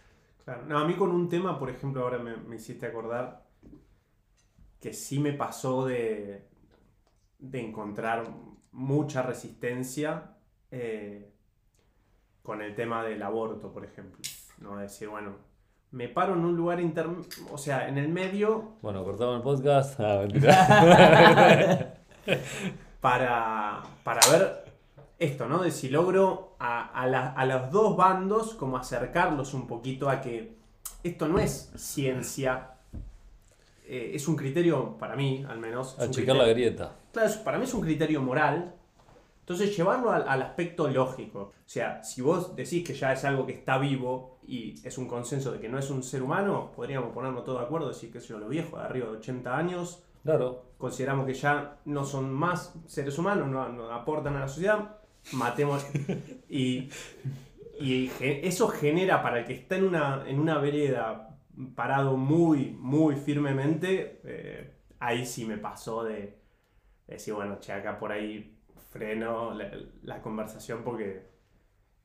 No, 0.67 0.79
a 0.79 0.87
mí 0.87 0.95
con 0.95 1.11
un 1.11 1.29
tema, 1.29 1.59
por 1.59 1.69
ejemplo, 1.69 2.01
ahora 2.01 2.17
me, 2.17 2.55
hiciste 2.55 2.87
acordar 2.87 3.45
que 4.81 4.93
sí 4.93 5.19
me 5.19 5.33
pasó 5.33 5.85
de, 5.85 6.49
de 7.37 7.61
encontrar 7.61 8.23
mucha 8.71 9.21
resistencia 9.21 10.37
eh, 10.71 11.31
con 12.41 12.63
el 12.63 12.73
tema 12.73 13.03
del 13.03 13.21
aborto, 13.21 13.71
por 13.71 13.85
ejemplo. 13.85 14.19
¿no? 14.59 14.77
Decir, 14.77 15.07
bueno, 15.09 15.35
me 15.91 16.07
paro 16.07 16.33
en 16.33 16.39
un 16.39 16.55
lugar 16.55 16.79
intermedio, 16.79 17.27
o 17.51 17.57
sea, 17.57 17.87
en 17.87 17.97
el 17.97 18.09
medio. 18.09 18.77
Bueno, 18.81 19.03
cortamos 19.03 19.37
el 19.37 19.41
podcast. 19.41 19.99
Ah, 19.99 20.25
para, 23.01 23.83
para 24.03 24.21
ver 24.31 24.58
esto, 25.19 25.47
¿no? 25.47 25.61
De 25.61 25.71
si 25.71 25.89
logro 25.89 26.55
a, 26.59 26.87
a, 26.93 27.45
los 27.45 27.71
dos 27.71 27.97
bandos 27.97 28.53
como 28.53 28.77
acercarlos 28.77 29.53
un 29.53 29.67
poquito 29.67 30.09
a 30.09 30.21
que 30.21 30.55
esto 31.03 31.27
no 31.27 31.39
es 31.39 31.71
ciencia, 31.75 32.71
eh, 33.85 34.11
es 34.13 34.27
un 34.27 34.37
criterio, 34.37 34.97
para 34.97 35.15
mí 35.15 35.45
al 35.47 35.59
menos... 35.59 35.99
Achicar 35.99 36.37
la 36.37 36.47
grieta. 36.47 36.95
Claro, 37.11 37.31
para 37.43 37.57
mí 37.57 37.65
es 37.65 37.73
un 37.73 37.81
criterio 37.81 38.21
moral. 38.21 38.73
Entonces 39.41 39.75
llevarlo 39.75 40.11
al, 40.11 40.27
al, 40.27 40.41
aspecto 40.41 40.87
lógico. 40.87 41.39
O 41.39 41.53
sea, 41.65 42.03
si 42.03 42.21
vos 42.21 42.55
decís 42.55 42.85
que 42.85 42.93
ya 42.93 43.11
es 43.11 43.25
algo 43.25 43.45
que 43.45 43.53
está 43.53 43.77
vivo 43.77 44.37
y 44.47 44.75
es 44.87 44.97
un 44.97 45.07
consenso 45.07 45.51
de 45.51 45.59
que 45.59 45.67
no 45.67 45.79
es 45.79 45.89
un 45.89 46.03
ser 46.03 46.21
humano, 46.21 46.71
podríamos 46.75 47.11
ponernos 47.13 47.43
todos 47.43 47.59
de 47.59 47.65
acuerdo, 47.65 47.89
decir 47.89 48.11
que 48.11 48.21
son 48.21 48.41
los 48.41 48.49
viejos 48.49 48.79
de 48.79 48.85
arriba 48.85 49.07
de 49.07 49.17
80 49.17 49.57
años. 49.57 50.03
Claro. 50.23 50.65
Consideramos 50.77 51.25
que 51.25 51.33
ya 51.33 51.79
no 51.85 52.05
son 52.05 52.31
más 52.31 52.73
seres 52.85 53.17
humanos, 53.17 53.49
no 53.49 53.91
aportan 53.91 54.35
a 54.35 54.41
la 54.41 54.47
sociedad 54.47 54.98
matemos. 55.33 55.85
y, 56.49 56.89
y 57.79 58.11
eso 58.21 58.67
genera 58.67 59.23
para 59.23 59.39
el 59.39 59.45
que 59.45 59.53
está 59.53 59.77
en 59.77 59.85
una, 59.85 60.23
en 60.27 60.39
una 60.39 60.57
vereda 60.57 61.29
parado 61.75 62.17
muy, 62.17 62.71
muy 62.71 63.15
firmemente, 63.15 64.21
eh, 64.23 64.73
ahí 64.99 65.25
sí 65.25 65.45
me 65.45 65.57
pasó 65.57 66.03
de, 66.03 66.37
decir, 67.07 67.33
bueno, 67.33 67.59
che, 67.59 67.73
acá 67.73 67.97
por 67.99 68.11
ahí 68.11 68.57
freno 68.89 69.53
la, 69.53 70.21
conversación 70.21 70.83
porque 70.83 71.27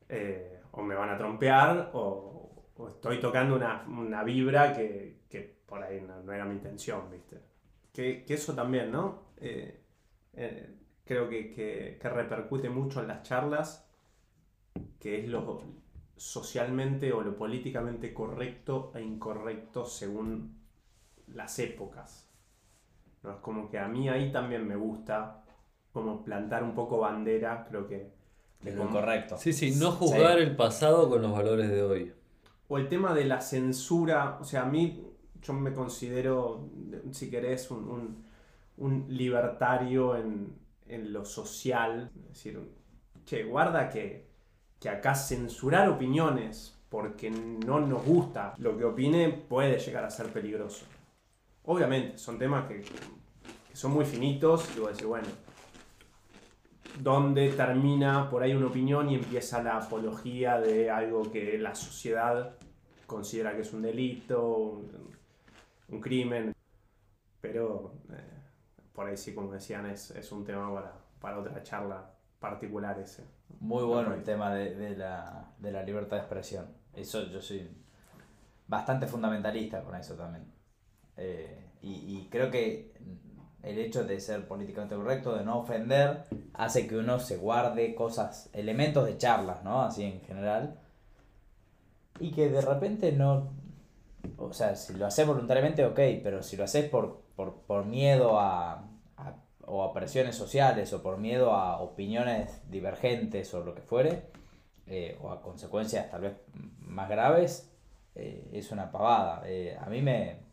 eh, 0.09 0.61
o 0.71 0.81
me 0.83 0.95
van 0.95 1.09
a 1.09 1.17
trompear 1.17 1.91
o, 1.93 2.41
estoy 2.89 3.19
tocando 3.19 3.55
una, 3.55 4.23
vibra 4.23 4.73
que, 4.73 5.15
por 5.65 5.81
ahí 5.81 6.01
no, 6.01 6.31
era 6.31 6.45
mi 6.45 6.55
intención, 6.55 7.09
¿viste? 7.09 7.41
Que, 7.91 8.25
eso 8.27 8.53
también, 8.53 8.91
¿no? 8.91 9.29
Eh, 9.37 9.81
creo 11.05 11.29
que, 11.29 11.51
que, 11.53 11.97
que 12.01 12.09
repercute 12.09 12.69
mucho 12.69 13.01
en 13.01 13.07
las 13.07 13.23
charlas, 13.23 13.87
que 14.99 15.21
es 15.21 15.29
lo 15.29 15.61
socialmente 16.17 17.11
o 17.13 17.21
lo 17.21 17.35
políticamente 17.35 18.13
correcto 18.13 18.91
e 18.95 19.01
incorrecto 19.01 19.85
según 19.85 20.57
las 21.33 21.59
épocas. 21.59 22.27
¿no? 23.23 23.31
Es 23.31 23.37
como 23.37 23.69
que 23.69 23.77
a 23.79 23.87
mí 23.87 24.07
ahí 24.09 24.31
también 24.31 24.67
me 24.67 24.75
gusta 24.75 25.43
como 25.91 26.23
plantar 26.23 26.63
un 26.63 26.73
poco 26.73 26.99
bandera, 26.99 27.65
creo 27.69 27.87
que... 27.87 28.13
De 28.61 28.71
lo 28.71 28.77
como- 28.79 28.89
incorrecto. 28.91 29.37
Sí, 29.37 29.53
sí, 29.53 29.75
no 29.75 29.91
juzgar 29.91 30.37
Sí. 30.37 30.43
el 30.43 30.55
pasado 30.55 31.09
con 31.09 31.21
los 31.21 31.31
valores 31.31 31.69
de 31.69 31.83
hoy. 31.83 32.13
O 32.67 32.77
el 32.77 32.87
tema 32.89 33.13
de 33.13 33.25
la 33.25 33.41
censura, 33.41 34.37
o 34.41 34.43
sea, 34.43 34.63
a 34.63 34.65
mí 34.65 35.05
yo 35.41 35.53
me 35.53 35.71
considero, 35.73 36.67
si 37.11 37.29
querés, 37.29 37.69
un, 37.69 37.87
un- 37.89 38.25
un 38.77 39.05
libertario 39.09 40.15
en, 40.15 40.53
en 40.87 41.13
lo 41.13 41.25
social. 41.25 42.11
Es 42.15 42.29
decir, 42.29 42.59
che, 43.25 43.43
guarda 43.43 43.89
que, 43.89 44.27
que 44.79 44.89
acá 44.89 45.15
censurar 45.15 45.89
opiniones 45.89 46.79
porque 46.89 47.29
no 47.29 47.79
nos 47.79 48.05
gusta 48.05 48.53
lo 48.57 48.77
que 48.77 48.85
opine 48.85 49.29
puede 49.29 49.79
llegar 49.79 50.03
a 50.05 50.09
ser 50.09 50.27
peligroso. 50.27 50.85
Obviamente, 51.65 52.17
son 52.17 52.37
temas 52.37 52.67
que, 52.67 52.81
que 52.81 53.75
son 53.75 53.91
muy 53.91 54.05
finitos 54.05 54.69
y 54.77 54.79
vos 54.79 54.91
decís, 54.91 55.05
bueno, 55.05 55.27
¿dónde 57.01 57.49
termina 57.49 58.29
por 58.29 58.43
ahí 58.43 58.53
una 58.53 58.67
opinión 58.67 59.09
y 59.09 59.15
empieza 59.15 59.61
la 59.63 59.77
apología 59.77 60.59
de 60.59 60.89
algo 60.89 61.31
que 61.31 61.57
la 61.57 61.75
sociedad 61.75 62.55
considera 63.07 63.55
que 63.55 63.61
es 63.61 63.73
un 63.73 63.81
delito, 63.81 64.47
un, 64.47 65.09
un 65.89 65.99
crimen? 65.99 66.53
Pero 67.41 67.93
eh, 68.11 68.35
por 68.95 69.07
ahí 69.07 69.17
sí, 69.17 69.35
como 69.35 69.51
decían, 69.51 69.85
es, 69.85 70.11
es 70.11 70.31
un 70.31 70.45
tema 70.45 70.73
para, 70.73 70.93
para 71.19 71.39
otra 71.39 71.61
charla 71.61 72.11
particular 72.39 72.99
ese. 72.99 73.23
Muy 73.59 73.83
bueno 73.83 74.13
el 74.13 74.23
tema 74.23 74.53
de, 74.53 74.75
de 74.75 74.95
la, 74.95 75.51
de 75.59 75.71
la 75.71 75.83
libertad 75.83 76.17
de 76.17 76.23
expresión. 76.23 76.67
Eso 76.93 77.23
yo 77.27 77.41
soy 77.41 77.69
bastante 78.67 79.07
fundamentalista 79.07 79.83
con 79.83 79.95
eso 79.95 80.15
también. 80.15 80.45
Eh, 81.17 81.71
y, 81.81 82.17
y 82.17 82.29
creo 82.29 82.49
que 82.49 82.93
el 83.63 83.79
hecho 83.79 84.03
de 84.05 84.19
ser 84.19 84.47
políticamente 84.47 84.95
correcto, 84.95 85.35
de 85.35 85.43
no 85.43 85.59
ofender, 85.59 86.25
hace 86.53 86.87
que 86.87 86.97
uno 86.97 87.19
se 87.19 87.37
guarde 87.37 87.95
cosas, 87.95 88.49
elementos 88.53 89.05
de 89.05 89.17
charlas, 89.17 89.63
¿no? 89.63 89.81
Así 89.81 90.03
en 90.03 90.21
general. 90.21 90.79
Y 92.19 92.31
que 92.31 92.49
de 92.49 92.61
repente 92.61 93.11
no... 93.11 93.53
O 94.37 94.53
sea, 94.53 94.75
si 94.75 94.93
lo 94.93 95.05
haces 95.07 95.25
voluntariamente, 95.25 95.83
ok, 95.85 95.99
pero 96.23 96.43
si 96.43 96.57
lo 96.57 96.63
haces 96.63 96.89
por, 96.89 97.24
por, 97.35 97.61
por 97.63 97.85
miedo 97.85 98.39
a, 98.39 98.87
a- 99.17 99.35
o 99.67 99.83
a 99.83 99.93
presiones 99.93 100.35
sociales 100.35 100.93
o 100.93 101.01
por 101.01 101.17
miedo 101.17 101.51
a 101.53 101.79
opiniones 101.81 102.61
divergentes 102.69 103.53
o 103.53 103.63
lo 103.63 103.73
que 103.75 103.81
fuere, 103.81 104.29
eh, 104.87 105.17
o 105.21 105.31
a 105.31 105.41
consecuencias 105.41 106.09
tal 106.11 106.21
vez 106.21 106.33
más 106.79 107.09
graves, 107.09 107.71
eh, 108.15 108.47
es 108.53 108.71
una 108.71 108.91
pavada. 108.91 109.41
Eh, 109.45 109.77
a 109.79 109.87
mí 109.87 110.01
me... 110.01 110.43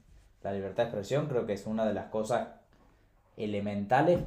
La 0.42 0.52
libertad 0.52 0.84
de 0.84 0.88
expresión 0.88 1.28
creo 1.28 1.46
que 1.46 1.52
es 1.52 1.66
una 1.66 1.86
de 1.86 1.94
las 1.94 2.06
cosas 2.06 2.48
elementales, 3.36 4.18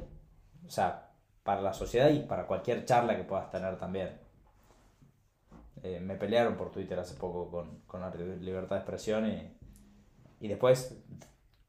o 0.66 0.70
sea, 0.70 1.10
para 1.42 1.60
la 1.60 1.74
sociedad 1.74 2.08
y 2.08 2.20
para 2.20 2.46
cualquier 2.46 2.86
charla 2.86 3.16
que 3.16 3.24
puedas 3.24 3.50
tener 3.50 3.76
también. 3.76 4.18
Eh, 5.82 6.00
me 6.00 6.16
pelearon 6.16 6.56
por 6.56 6.70
Twitter 6.70 6.98
hace 6.98 7.14
poco 7.16 7.50
con, 7.50 7.80
con 7.86 8.00
la 8.00 8.10
libertad 8.10 8.76
de 8.76 8.80
expresión 8.80 9.26
y, 9.28 9.52
y 10.40 10.48
después 10.48 10.96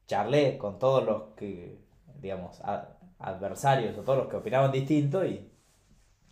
charlé 0.08 0.58
con 0.58 0.80
todos 0.80 1.04
los 1.04 1.34
que, 1.36 1.78
digamos, 2.20 2.60
a- 2.62 2.96
adversarios 3.20 3.96
o 3.98 4.02
todos 4.02 4.18
los 4.18 4.28
que 4.28 4.36
opinaban 4.36 4.72
distinto 4.72 5.24
y, 5.24 5.48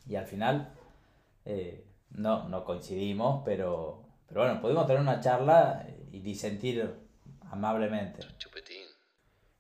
y 0.09 0.17
al 0.17 0.27
final 0.27 0.73
eh, 1.45 1.85
no, 2.11 2.49
no 2.49 2.65
coincidimos, 2.65 3.43
pero, 3.45 4.03
pero 4.27 4.41
bueno, 4.43 4.61
pudimos 4.61 4.87
tener 4.87 5.01
una 5.03 5.21
charla 5.21 5.87
y 6.11 6.21
disentir 6.21 6.93
amablemente. 7.51 8.21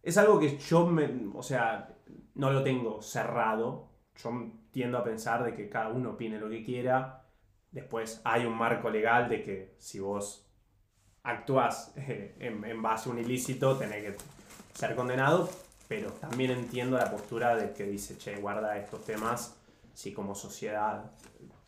Es 0.02 0.16
algo 0.18 0.38
que 0.38 0.56
yo, 0.58 0.86
me, 0.86 1.08
o 1.34 1.42
sea, 1.42 1.94
no 2.34 2.50
lo 2.50 2.62
tengo 2.62 3.02
cerrado. 3.02 3.90
Yo 4.16 4.30
tiendo 4.70 4.98
a 4.98 5.04
pensar 5.04 5.44
de 5.44 5.54
que 5.54 5.68
cada 5.68 5.88
uno 5.88 6.10
opine 6.12 6.38
lo 6.38 6.48
que 6.48 6.64
quiera. 6.64 7.24
Después 7.72 8.20
hay 8.24 8.46
un 8.46 8.56
marco 8.56 8.88
legal 8.88 9.28
de 9.28 9.42
que 9.42 9.74
si 9.78 10.00
vos 10.00 10.45
actúas 11.26 11.92
eh, 11.96 12.36
en, 12.38 12.82
base 12.82 13.08
a 13.08 13.12
un 13.12 13.18
ilícito, 13.18 13.76
tenés 13.76 14.04
que 14.04 14.16
ser 14.74 14.94
condenado. 14.94 15.48
Pero 15.88 16.10
también 16.12 16.50
entiendo 16.50 16.96
la 16.96 17.10
postura 17.10 17.54
de 17.54 17.72
que 17.72 17.84
dice, 17.84 18.16
che, 18.18 18.36
guarda 18.36 18.76
estos 18.78 19.04
temas. 19.04 19.56
Si 19.94 20.12
como 20.12 20.34
sociedad 20.34 21.12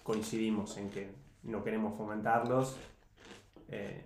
coincidimos 0.02 0.76
en 0.76 0.90
que 0.90 1.14
no 1.44 1.62
queremos 1.62 1.96
fomentarlos, 1.96 2.76
eh, 3.68 4.04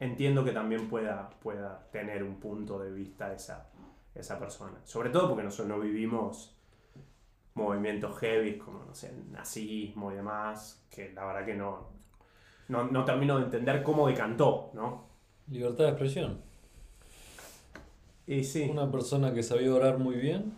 entiendo 0.00 0.44
que 0.44 0.52
también 0.52 0.88
pueda, 0.88 1.28
pueda 1.30 1.86
tener 1.90 2.22
un 2.22 2.40
punto 2.40 2.78
de 2.78 2.92
vista 2.92 3.32
esa, 3.32 3.68
esa 4.14 4.38
persona. 4.38 4.80
Sobre 4.84 5.10
todo 5.10 5.28
porque 5.28 5.44
nosotros 5.44 5.68
no 5.68 5.80
vivimos 5.80 6.56
movimientos 7.54 8.18
heavy 8.18 8.56
como, 8.56 8.84
no 8.84 8.94
sé, 8.94 9.10
el 9.10 9.30
nazismo 9.30 10.12
y 10.12 10.16
demás, 10.16 10.82
que 10.90 11.12
la 11.12 11.26
verdad 11.26 11.44
que 11.44 11.54
no, 11.54 11.90
no, 12.68 12.84
no 12.84 13.04
termino 13.04 13.38
de 13.38 13.44
entender 13.44 13.82
cómo 13.82 14.06
decantó, 14.08 14.70
¿no? 14.74 15.04
Libertad 15.50 15.84
de 15.84 15.90
expresión. 15.90 16.40
Y 18.26 18.44
sí, 18.44 18.68
Una 18.70 18.90
persona 18.90 19.34
que 19.34 19.42
sabía 19.42 19.72
orar 19.74 19.98
muy 19.98 20.16
bien. 20.16 20.54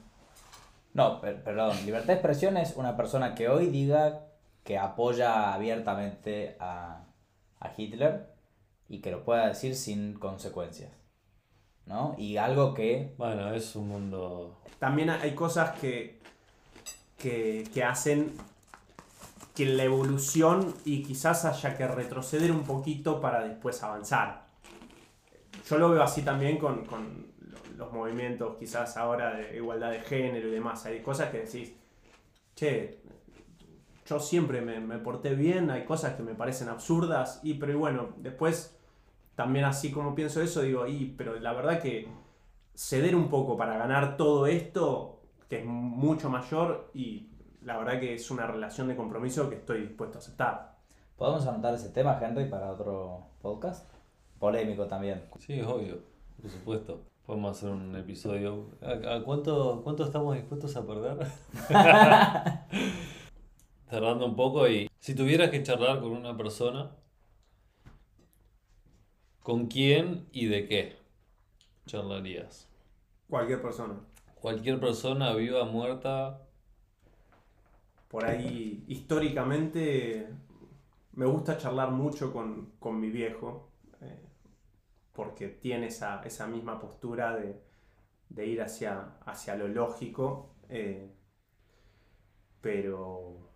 No, 0.92 1.20
per- 1.20 1.42
perdón, 1.42 1.76
libertad 1.86 2.08
de 2.08 2.12
expresión 2.14 2.56
es 2.56 2.76
una 2.76 2.96
persona 2.96 3.34
que 3.34 3.48
hoy 3.48 3.66
diga 3.66 4.26
que 4.62 4.78
apoya 4.78 5.52
abiertamente 5.52 6.56
a, 6.60 7.04
a 7.60 7.72
Hitler 7.76 8.26
y 8.88 9.00
que 9.00 9.10
lo 9.10 9.24
pueda 9.24 9.46
decir 9.48 9.74
sin 9.74 10.14
consecuencias. 10.14 10.92
¿No? 11.86 12.14
Y 12.16 12.36
algo 12.38 12.72
que 12.74 13.12
Bueno, 13.18 13.52
es 13.52 13.76
un 13.76 13.88
mundo. 13.88 14.56
también 14.78 15.10
hay 15.10 15.34
cosas 15.34 15.78
que, 15.78 16.18
que, 17.18 17.64
que 17.74 17.84
hacen 17.84 18.32
que 19.54 19.66
la 19.66 19.84
evolución 19.84 20.74
y 20.84 21.02
quizás 21.02 21.44
haya 21.44 21.76
que 21.76 21.86
retroceder 21.88 22.50
un 22.52 22.64
poquito 22.64 23.20
para 23.20 23.44
después 23.44 23.82
avanzar. 23.82 24.46
Yo 25.68 25.78
lo 25.78 25.90
veo 25.90 26.02
así 26.02 26.22
también 26.22 26.58
con, 26.58 26.84
con 26.84 27.26
lo- 27.40 27.76
los 27.84 27.92
movimientos 27.92 28.56
quizás 28.58 28.96
ahora 28.96 29.34
de 29.34 29.56
igualdad 29.56 29.90
de 29.90 30.00
género 30.00 30.48
y 30.48 30.52
demás. 30.52 30.84
Hay 30.86 31.00
cosas 31.02 31.30
que 31.30 31.38
decís, 31.40 31.72
che, 32.56 33.00
yo 34.06 34.20
siempre 34.20 34.60
me, 34.60 34.80
me 34.80 34.98
porté 34.98 35.34
bien, 35.34 35.70
hay 35.70 35.84
cosas 35.84 36.14
que 36.14 36.22
me 36.22 36.34
parecen 36.34 36.68
absurdas, 36.68 37.40
y 37.42 37.54
pero 37.54 37.78
bueno, 37.78 38.10
después 38.18 38.76
también 39.34 39.64
así 39.64 39.90
como 39.92 40.14
pienso 40.14 40.42
eso, 40.42 40.62
digo, 40.62 40.86
y 40.86 41.14
pero 41.16 41.38
la 41.40 41.52
verdad 41.54 41.80
que 41.80 42.08
ceder 42.74 43.16
un 43.16 43.30
poco 43.30 43.56
para 43.56 43.78
ganar 43.78 44.16
todo 44.16 44.46
esto, 44.46 45.22
que 45.48 45.60
es 45.60 45.64
mucho 45.66 46.30
mayor, 46.30 46.90
y 46.94 47.28
la 47.64 47.78
verdad 47.78 47.98
que 47.98 48.14
es 48.14 48.30
una 48.30 48.46
relación 48.46 48.88
de 48.88 48.96
compromiso 48.96 49.48
que 49.48 49.56
estoy 49.56 49.82
dispuesto 49.82 50.18
a 50.18 50.20
aceptar. 50.20 50.76
podemos 51.16 51.46
anotar 51.46 51.74
ese 51.74 51.88
tema, 51.90 52.18
Henry, 52.20 52.44
para 52.48 52.70
otro 52.70 53.26
podcast. 53.40 53.90
Polémico 54.38 54.86
también. 54.86 55.24
Sí, 55.38 55.54
es 55.54 55.66
obvio, 55.66 56.00
por 56.40 56.50
supuesto. 56.50 57.00
Podemos 57.24 57.56
hacer 57.56 57.70
un 57.70 57.96
episodio. 57.96 58.66
¿A, 58.82 59.16
a 59.16 59.24
cuánto, 59.24 59.80
cuánto 59.82 60.04
estamos 60.04 60.34
dispuestos 60.34 60.76
a 60.76 60.86
perder? 60.86 61.26
Cerrando 63.88 64.26
un 64.26 64.36
poco 64.36 64.68
y. 64.68 64.90
Si 64.98 65.14
tuvieras 65.14 65.50
que 65.50 65.62
charlar 65.62 66.00
con 66.00 66.10
una 66.12 66.36
persona, 66.36 66.90
¿con 69.42 69.66
quién 69.68 70.28
y 70.32 70.46
de 70.46 70.66
qué 70.68 70.98
charlarías? 71.86 72.68
Cualquier 73.30 73.62
persona. 73.62 73.94
Cualquier 74.34 74.78
persona, 74.80 75.32
viva, 75.32 75.64
muerta. 75.64 76.43
Por 78.14 78.24
ahí, 78.24 78.84
históricamente, 78.88 80.28
me 81.14 81.26
gusta 81.26 81.58
charlar 81.58 81.90
mucho 81.90 82.32
con, 82.32 82.72
con 82.78 83.00
mi 83.00 83.10
viejo, 83.10 83.72
eh, 84.00 84.20
porque 85.12 85.48
tiene 85.48 85.88
esa, 85.88 86.22
esa 86.24 86.46
misma 86.46 86.78
postura 86.80 87.36
de, 87.36 87.62
de 88.30 88.46
ir 88.46 88.62
hacia, 88.62 89.18
hacia 89.26 89.56
lo 89.56 89.68
lógico, 89.68 90.56
eh, 90.70 91.10
pero, 92.60 93.50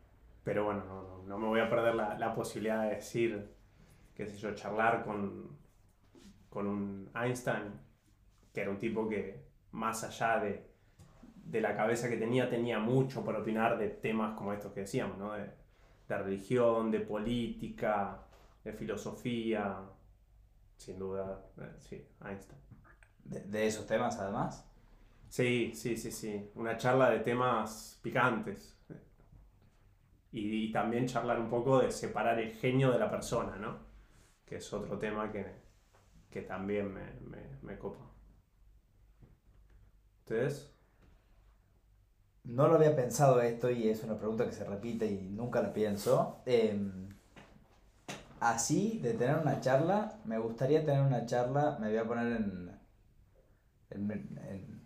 pero 0.45 0.65
bueno, 0.65 0.85
no, 0.85 1.03
no- 1.03 1.23
no 1.25 1.39
me 1.39 1.47
voy 1.49 1.61
a 1.61 1.69
perder 1.71 1.95
la, 1.95 2.19
la 2.19 2.35
posibilidad 2.35 2.83
de 2.85 2.97
decir, 2.97 3.55
qué 4.15 4.27
sé 4.27 4.37
yo, 4.39 4.55
charlar 4.55 5.05
con, 5.05 5.59
con 6.51 6.67
un 6.67 7.11
Einstein, 7.15 7.73
que 8.55 8.63
era 8.63 8.71
un 8.71 8.79
tipo 8.79 9.09
que 9.09 9.45
más 9.73 10.05
allá 10.05 10.41
de, 10.41 10.68
de 11.51 11.61
la 11.61 11.77
cabeza 11.77 12.09
que 12.11 12.17
tenía, 12.17 12.49
tenía 12.51 12.79
mucho 12.79 13.25
para 13.25 13.41
opinar 13.41 13.79
de 13.79 13.89
temas 13.89 14.37
como 14.37 14.53
estos 14.53 14.73
que 14.73 14.81
decíamos, 14.81 15.19
¿no? 15.19 15.33
De, 15.35 15.51
de 16.09 16.19
religión, 16.19 16.91
de 16.91 17.01
política, 17.01 18.21
de 18.65 18.73
filosofía, 18.73 19.81
sin 20.77 20.99
duda, 20.99 21.41
eh, 21.61 21.73
sí, 21.79 22.07
Einstein. 22.25 22.61
De, 23.25 23.41
de 23.43 23.67
esos 23.67 23.87
temas, 23.87 24.19
además. 24.19 24.67
Sí, 25.29 25.73
sí, 25.75 25.97
sí, 25.97 26.13
sí. 26.13 26.51
Una 26.57 26.77
charla 26.79 27.11
de 27.11 27.21
temas 27.21 27.99
picantes. 28.03 28.79
Y, 30.33 30.69
y 30.69 30.73
también 30.73 31.07
charlar 31.07 31.39
un 31.41 31.49
poco 31.51 31.81
de 31.81 31.91
separar 31.91 32.39
el 32.39 32.53
genio 32.53 32.91
de 32.91 32.99
la 32.99 33.11
persona, 33.11 33.57
¿no? 33.57 33.79
Que 34.47 34.57
es 34.57 34.73
otro 34.73 34.99
tema 34.99 35.31
que, 35.33 35.47
que 36.31 36.43
también 36.43 36.93
me, 36.95 37.03
me, 37.23 37.59
me 37.63 37.79
copa. 37.79 38.05
¿Ustedes? 40.25 40.71
No 42.49 42.67
lo 42.67 42.77
había 42.77 42.97
pensado 42.97 43.43
esto 43.43 43.71
y 43.71 43.91
es 43.91 44.03
una 44.03 44.17
pregunta 44.17 44.47
que 44.47 44.53
se 44.53 44.65
repite 44.65 45.05
y 45.05 45.29
nunca 45.29 45.61
la 45.61 45.75
pienso. 45.75 46.41
Em, 46.47 47.11
así, 48.41 49.01
de 49.03 49.13
tener 49.13 49.37
una 49.37 49.61
charla, 49.61 50.19
me 50.25 50.39
gustaría 50.39 50.83
tener 50.83 51.03
una 51.03 51.27
charla, 51.27 51.77
me 51.79 51.89
voy 51.89 51.99
a 51.99 52.05
poner 52.09 52.27
en, 52.39 52.71
en, 53.91 54.11
en, 54.49 54.81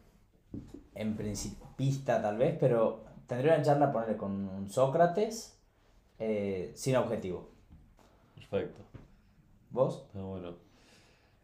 en 0.97 1.17
principista 1.17 2.21
tal 2.21 2.37
vez, 2.37 2.57
pero 2.59 3.05
tendría 3.29 3.55
una 3.55 3.63
charla, 3.63 3.93
ponerle 3.93 4.17
con 4.17 4.33
un 4.49 4.69
Sócrates 4.69 5.57
eh, 6.19 6.73
sin 6.75 6.97
objetivo. 6.97 7.49
Perfecto. 8.35 8.83
¿Vos? 9.71 10.05
Bueno. 10.15 10.57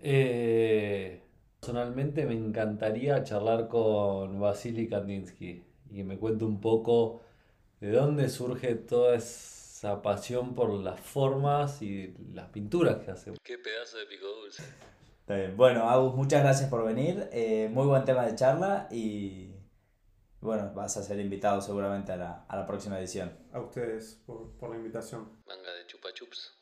Eh, 0.01 1.23
personalmente 1.61 2.27
me 2.27 2.35
encantaría 2.35 3.23
charlar 3.23 3.69
con 3.69 4.41
Vasily 4.41 4.89
Kandinsky 4.89 5.68
y 5.91 5.97
que 5.97 6.05
me 6.05 6.19
cuente 6.19 6.45
un 6.45 6.61
poco 6.61 7.23
de 7.81 7.91
dónde 7.93 8.29
surge 8.29 8.75
toda 8.75 9.17
esa 9.17 10.03
pasión 10.03 10.55
por 10.55 10.71
las 10.71 11.01
formas 11.01 11.83
y 11.83 12.15
las 12.33 12.49
pinturas 12.51 12.97
que 13.05 13.11
hace. 13.11 13.33
Qué 13.43 13.59
pedazo 13.59 13.99
de 13.99 14.07
pico 14.07 14.27
dulce. 14.27 14.63
Está 15.21 15.37
bien. 15.37 15.57
Bueno, 15.57 15.89
Agus, 15.89 16.15
muchas 16.15 16.43
gracias 16.43 16.71
por 16.71 16.85
venir. 16.85 17.29
Eh, 17.33 17.69
muy 17.71 17.87
buen 17.87 18.05
tema 18.05 18.27
de 18.27 18.35
charla 18.35 18.89
y 18.91 19.53
bueno, 20.41 20.73
vas 20.75 20.97
a 20.97 21.03
ser 21.03 21.21
invitado 21.21 21.61
seguramente 21.61 22.13
a 22.13 22.17
la, 22.17 22.45
a 22.49 22.57
la 22.57 22.67
próxima 22.67 22.99
edición. 22.99 23.37
A 23.53 23.61
ustedes 23.61 24.23
por, 24.27 24.53
por 24.57 24.71
la 24.71 24.77
invitación. 24.77 25.29
Manga 25.47 25.73
de 25.75 25.87
chupa 25.87 26.09
chups. 26.15 26.58